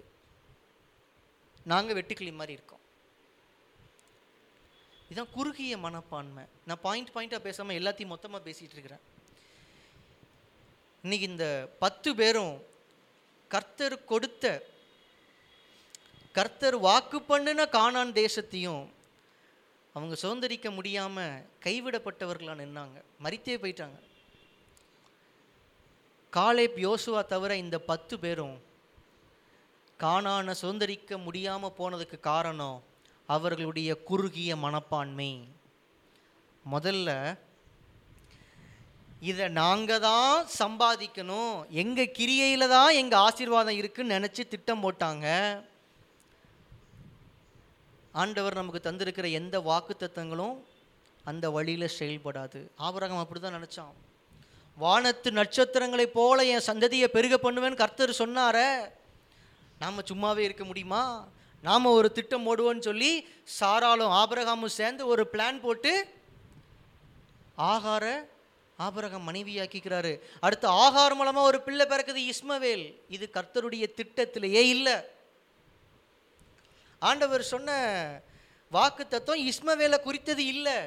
[1.72, 2.79] நாங்கள் வெட்டுக்கிளி மாதிரி இருக்கோம்.
[5.10, 6.44] இதான் குறுகிய மனப்பான்மை.
[6.66, 9.04] நான் பாயிண்ட் பாயிண்ட்டாக பேசாமல் எல்லாத்தையும் மொத்தமாக பேசிகிட்டு இருக்கிறேன்.
[11.02, 11.46] இன்னைக்கு இந்த
[11.78, 12.54] பத்து பேரும்
[13.48, 14.44] கர்த்தர் கொடுத்த
[16.32, 18.84] கர்த்தர் வாக்கு பண்ணின காணான் தேசத்தையும்
[19.92, 22.98] அவங்க சுதந்திரிக்க முடியாமல் கைவிடப்பட்டவர்களாக நின்னாங்க.
[23.22, 23.98] மறித்தே போயிட்டாங்க.
[26.32, 28.62] காலேப் யோசுவா தவிர இந்த பத்து பேரும்
[29.98, 32.78] காணான சுதந்திரிக்க முடியாமல் போனதுக்கு காரணம்
[33.36, 35.32] அவர்களுடைய குறுகிய மனப்பான்மை.
[36.64, 37.08] முதல்ல
[39.30, 41.56] இதை நாங்கள் தான் சம்பாதிக்கணும்.
[41.82, 45.26] எங்கள் கிரியையில் தான் எங்கள் ஆசீர்வாதம் இருக்குன்னு நினச்சி திட்டம் போட்டாங்க.
[48.22, 50.56] ஆண்டவர் நமக்கு தந்திருக்கிற எந்த வாக்குத்தத்தங்களும்
[51.30, 52.60] அந்த வழியில் செயல்படாது.
[52.86, 53.92] ஆபரகம் அப்படி தான் நினச்சான்.
[54.82, 58.58] வானத்து நட்சத்திரங்களைப் போல என் சந்ததியை பெருக பண்ணுவேன்னு கர்த்தர் சொன்னார.
[59.82, 61.02] நாம் சும்மாவே இருக்க முடியுமா?
[61.62, 63.10] நாம் ஒரு திட்டம் ஓடுவோன்னு சொல்லி
[63.60, 65.92] சாராலும் ஆபரகாமும் சேர்ந்து ஒரு பிளான் போட்டு
[67.72, 68.04] ஆகார
[68.78, 70.12] ஆபரகம் மனைவியாக்கிக்கிறாரு.
[70.40, 72.84] அடுத்து ஆகார் மூலமாக ஒரு பிள்ளை பிறக்குது இஸ்மவேல்.
[73.08, 74.96] இது கர்த்தருடைய திட்டத்திலேயே இல்லை.
[76.98, 77.70] ஆண்டவர் சொன்ன
[78.70, 80.78] வாக்கு தத்துவம் இஸ்மவேலை குறித்தது இல்லை.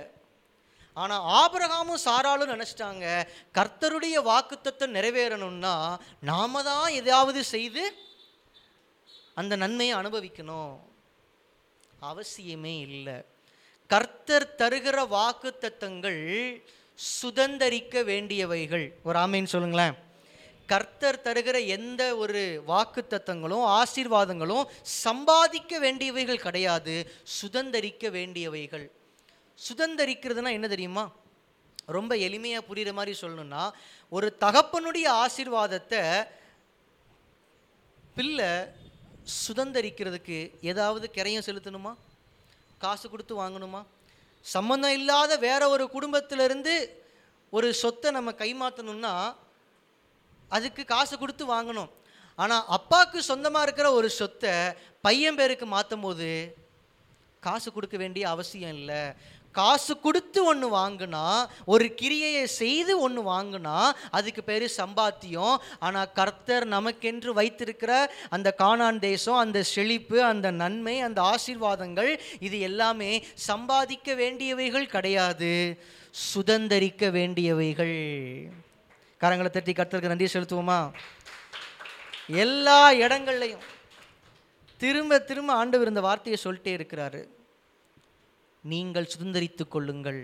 [0.93, 3.05] ஆனால் ஆபரகாமும் சாராலும் நினச்சிட்டாங்க
[3.57, 4.57] கர்த்தருடைய வாக்கு
[4.97, 5.75] நிறைவேறணும்னா
[6.19, 7.83] நாம தான் எதையாவது செய்து
[9.35, 10.79] அந்த நன்மையை அனுபவிக்கணும்.
[12.01, 13.13] அவசியமே இல்லை.
[13.87, 16.61] கர்த்தர் தருகிற வாக்கு தத்தங்கள்
[17.21, 18.91] சுதந்தரிக்க வேண்டியவைகள்.
[19.03, 19.93] ஒரு ஆமைன்னு சொல்லுங்களேன்.
[20.65, 27.11] கர்த்தர் தருகிற எந்த ஒரு வாக்கு தத்தங்களும் ஆசீர்வாதங்களும் சம்பாதிக்க வேண்டியவைகள் கிடையாது.
[27.23, 28.89] சுதந்தரிக்க வேண்டியவைகள்.
[29.67, 31.11] சுதந்தரிக்கிறதுனா என்ன தெரியுமா?
[31.85, 33.71] ரொம்ப எளிமையாக புரிகிற மாதிரி சொல்லணும்னா
[34.09, 36.27] ஒரு தகப்பனுடைய ஆசீர்வாதத்தை
[38.15, 38.81] பிள்ளை
[39.25, 40.37] சுதந்தரிக்கிறதுக்கு
[40.71, 41.93] ஏதாவது கிரையம் செலுத்தணுமா?
[42.83, 43.81] காசு கொடுத்து வாங்கணுமா?
[44.45, 46.73] சம்மந்தம் இல்லாத வேற ஒரு குடும்பத்திலிருந்து
[47.49, 49.13] ஒரு சொத்தை நம்ம கைமாற்றணும்னா
[50.55, 51.91] அதுக்கு காசு கொடுத்து வாங்கணும்.
[52.35, 54.53] ஆனால் அப்பாவுக்கு சொந்தமாக இருக்கிற ஒரு சொத்தை
[55.01, 56.29] பையன் பேருக்கு மாற்றும் போது
[57.39, 59.01] காசு கொடுக்க வேண்டிய அவசியம் இல்லை.
[59.59, 61.23] காசு கொடுத்து ஒன்று வாங்கினா
[61.73, 63.77] ஒரு கிரியையை செய்து ஒன்று வாங்கினா
[64.17, 65.55] அதுக்கு பேர் சம்பாத்தியம்.
[65.85, 67.91] ஆனால் கர்த்தர் நமக்கென்று வைத்திருக்கிற
[68.35, 72.11] அந்த காணான் தேசம் அந்த செழிப்பு அந்த நன்மை அந்த ஆசீர்வாதங்கள்
[72.47, 73.11] இது எல்லாமே
[73.49, 75.51] சம்பாதிக்க வேண்டியவைகள் கிடையாது.
[76.31, 77.97] சுதந்தரிக்க வேண்டியவைகள்.
[79.21, 80.79] கரங்களை தட்டி கர்த்தருக்கு நன்றி செலுத்துவோமா?
[82.45, 83.63] எல்லா இடங்கள்லையும்
[84.81, 87.21] திரும்ப திரும்ப ஆண்டவர் இந்த வார்த்தையை சொல்லிட்டே இருக்கிறாரு.
[88.71, 90.21] நீங்கள் சுதந்திரித்து கொள்ளுங்கள்.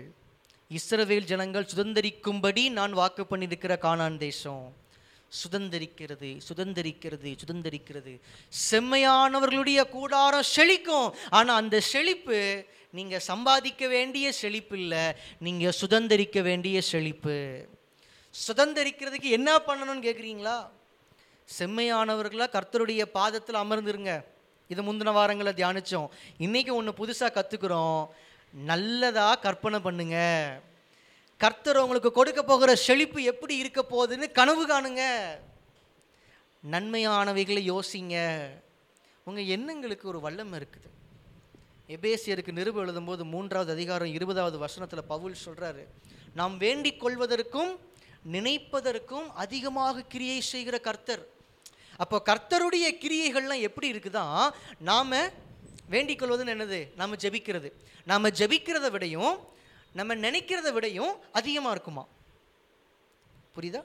[0.70, 4.64] இஸ்ரவேல் ஜனங்கள் சுதந்தரிக்கும்படி நான் வாக்கு பண்ணியிருக்கிற காணான் தேசம்.
[5.40, 8.12] சுதந்தரிக்கிறது சுதந்தரிக்கிறது சுதந்தரிக்கிறது.
[8.70, 11.10] செம்மையானவர்களுடைய கூடாரம் செழிக்கும்.
[11.38, 12.40] ஆனால் அந்த செழிப்பு
[12.98, 15.04] நீங்கள் சம்பாதிக்க வேண்டிய செழிப்பு இல்லை.
[15.46, 17.38] நீங்கள் சுதந்தரிக்க வேண்டிய செழிப்பு.
[18.46, 20.58] சுதந்தரிக்கிறதுக்கு என்ன பண்ணணும்னு கேட்குறீங்களா
[21.58, 24.12] செம்மையானவர்களாக கர்த்தருடைய பாதத்தில் அமர்ந்துருங்க.
[24.70, 26.10] இதை முந்தின வாரங்களை தியானித்தோம்
[26.46, 28.02] இன்றைக்கி ஒன்று புதுசாக கற்றுக்குறோம்
[28.52, 30.18] நல்லதாக கற்பனை பண்ணுங்க.
[31.36, 35.04] கர்த்தர் உங்களுக்கு கொடுக்க போகிற செழிப்பு எப்படி இருக்க போகுதுன்னு கனவு காணுங்க.
[36.70, 38.16] நன்மையானவைகளை யோசிங்க.
[39.24, 40.88] உங்கள் எண்ணங்களுக்கு ஒரு வல்லம் இருக்குது.
[41.96, 45.84] எபேசியருக்கு நிருபம் எழுதும்போது மூன்றாவது அதிகாரம் இருபதாவது வசனத்தில் பவுல் சொல்கிறாரு
[46.34, 47.72] நாம் வேண்டிக் கொள்வதற்கும்
[48.32, 51.26] நினைப்பதற்கும் அதிகமாக கிரியை செய்கிற கர்த்தர்.
[51.96, 54.50] அப்போ கர்த்தருடைய கிரியைகள்லாம் எப்படி இருக்குதா?
[54.78, 55.14] நாம்
[55.92, 56.78] வேண்டிக் கொள்வதுன்னு என்னது?
[57.00, 57.68] நாம் ஜெபிக்கிறது.
[58.10, 59.34] நாம் ஜெபிக்கிறத விடையும்
[59.98, 62.04] நம்ம நினைக்கிறத விடையும் அதிகமாக இருக்குமா?
[63.56, 63.82] புரியுதா?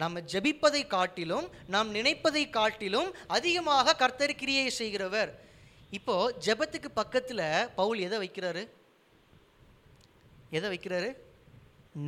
[0.00, 5.30] நாம் ஜெபிப்பதை காட்டிலும் நாம் நினைப்பதை காட்டிலும் அதிகமாக கர்த்தர் கிரியை செய்கிறவர்.
[5.98, 6.14] இப்போ
[6.46, 7.46] ஜெபத்துக்கு பக்கத்தில்
[7.78, 8.62] பவுல் எதை வைக்கிறாரு?
[10.56, 11.10] எதை வைக்கிறாரு?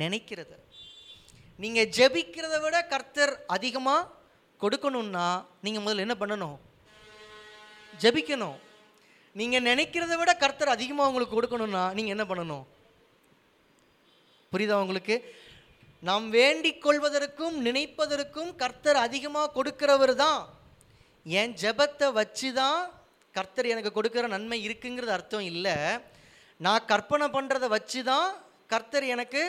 [0.01, 0.53] நினைக்கிறத.
[1.61, 4.09] நீங்கள் ஜபிக்கிறத விட கர்த்தர் அதிகமாக
[4.63, 5.27] கொடுக்கணும்னா
[5.65, 6.57] நீங்கள் முதல்ல என்ன பண்ணணும்?
[8.03, 8.57] ஜெபிக்கணும்.
[9.39, 12.65] நீங்கள் நினைக்கிறத விட கர்த்தர் அதிகமாக உங்களுக்கு கொடுக்கணும்னா நீங்கள் என்ன பண்ணணும்?
[14.53, 15.15] புரியுதா உங்களுக்கு?
[16.09, 20.41] நாம் வேண்டிக் கொள்வதற்கும் நினைப்பதற்கும் கர்த்தர் அதிகமாக கொடுக்கிறவர் தான்.
[21.25, 22.79] என் ஜெபத்தை வச்சு தான்
[23.37, 25.75] கர்த்தர் எனக்கு கொடுக்குற நன்மை இருக்குங்கிறது அர்த்தம் இல்லை.
[26.65, 28.29] நான் கற்பனை பண்ணுறத வச்சு தான்
[28.73, 29.43] கர்த்தர் எனக்கு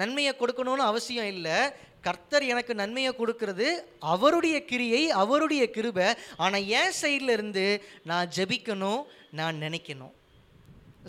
[0.00, 1.58] நன்மையை கொடுக்கணும்னு அவசியம் இல்லை.
[2.06, 3.66] கர்த்தர் எனக்கு நன்மையை கொடுக்கறது
[4.14, 6.06] அவருடைய கிரியை அவருடைய கிருபை.
[6.44, 7.66] ஆனால் என் சைடில் இருந்து
[8.10, 9.02] நான் ஜெபிக்கணும்
[9.40, 10.14] நான் நினைக்கணும்.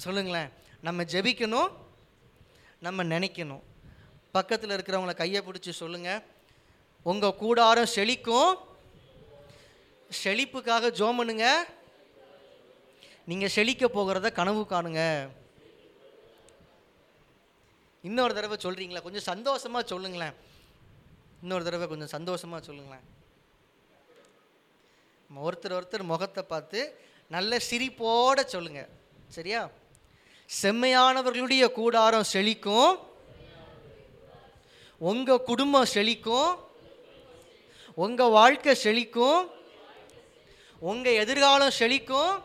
[0.05, 0.51] சொல்லுங்களேன்.
[0.87, 1.71] நம்ம ஜெபிக்கணும்
[2.85, 3.63] நம்ம நினைக்கணும்.
[4.37, 6.23] பக்கத்தில் இருக்கிறவங்கள கையை பிடிச்சி சொல்லுங்கள்
[7.11, 8.53] உங்கள் கூடாரம் செழிக்கும்.
[10.23, 11.45] செழிப்புக்காக ஜோமனுங்க
[13.29, 15.03] நீங்கள் செழிக்க போகிறத கனவு காணுங்க.
[18.09, 20.35] இன்னொரு தடவை சொல்கிறீங்களா கொஞ்சம் சந்தோஷமாக சொல்லுங்களேன்.
[21.43, 23.03] இன்னொரு தடவை கொஞ்சம் சந்தோஷமாக சொல்லுங்களேன்.
[25.43, 28.87] ஒருத்தர் ஒருத்தர் முகத்தை பார்த்து நல்ல சிரிப்போட சொல்லுங்க.
[29.27, 29.69] சரியா?
[30.61, 32.99] செம்மையானவர்களுடைய கூடாரம் செழிக்கும்.
[34.97, 36.59] உங்கள் குடும்பம் செழிக்கும்.
[37.93, 39.51] உங்கள் வாழ்க்கை செழிக்கும்.
[40.79, 42.41] உங்கள் எதிர்காலம் செழிக்கும்.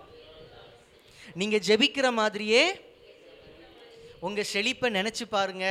[1.35, 2.81] நீங்கள் ஜெபிக்கிற மாதிரியே
[4.21, 5.67] உங்கள் செழிப்பை நினச்சி பாருங்க.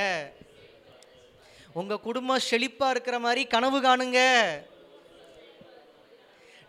[1.79, 4.19] உங்கள் குடும்பம் செழிப்பாக இருக்கிற மாதிரி கனவு காணுங்க.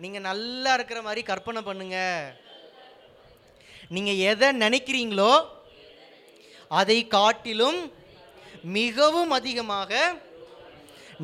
[0.03, 1.99] நீங்கள் நல்லா இருக்கிற மாதிரி கற்பனை பண்ணுங்க.
[3.97, 5.33] நீங்கள் எதை நினைக்கிறீங்களோ
[6.81, 7.81] அதை காட்டிலும்
[8.79, 9.93] மிகவும் அதிகமாக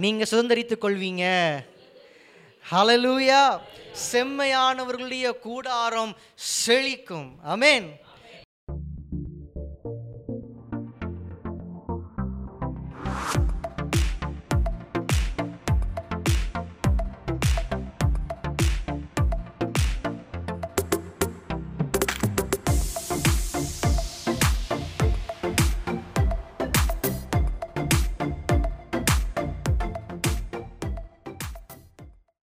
[0.03, 1.24] நீங்கள் சுதந்திரித்துக் கொள்வீங்க.
[2.70, 3.43] ஹலலூயா
[4.11, 6.12] செம்மையானவர்களுடைய கூடாரம்
[6.62, 7.28] செழிக்கும்.
[7.55, 7.89] அமேன்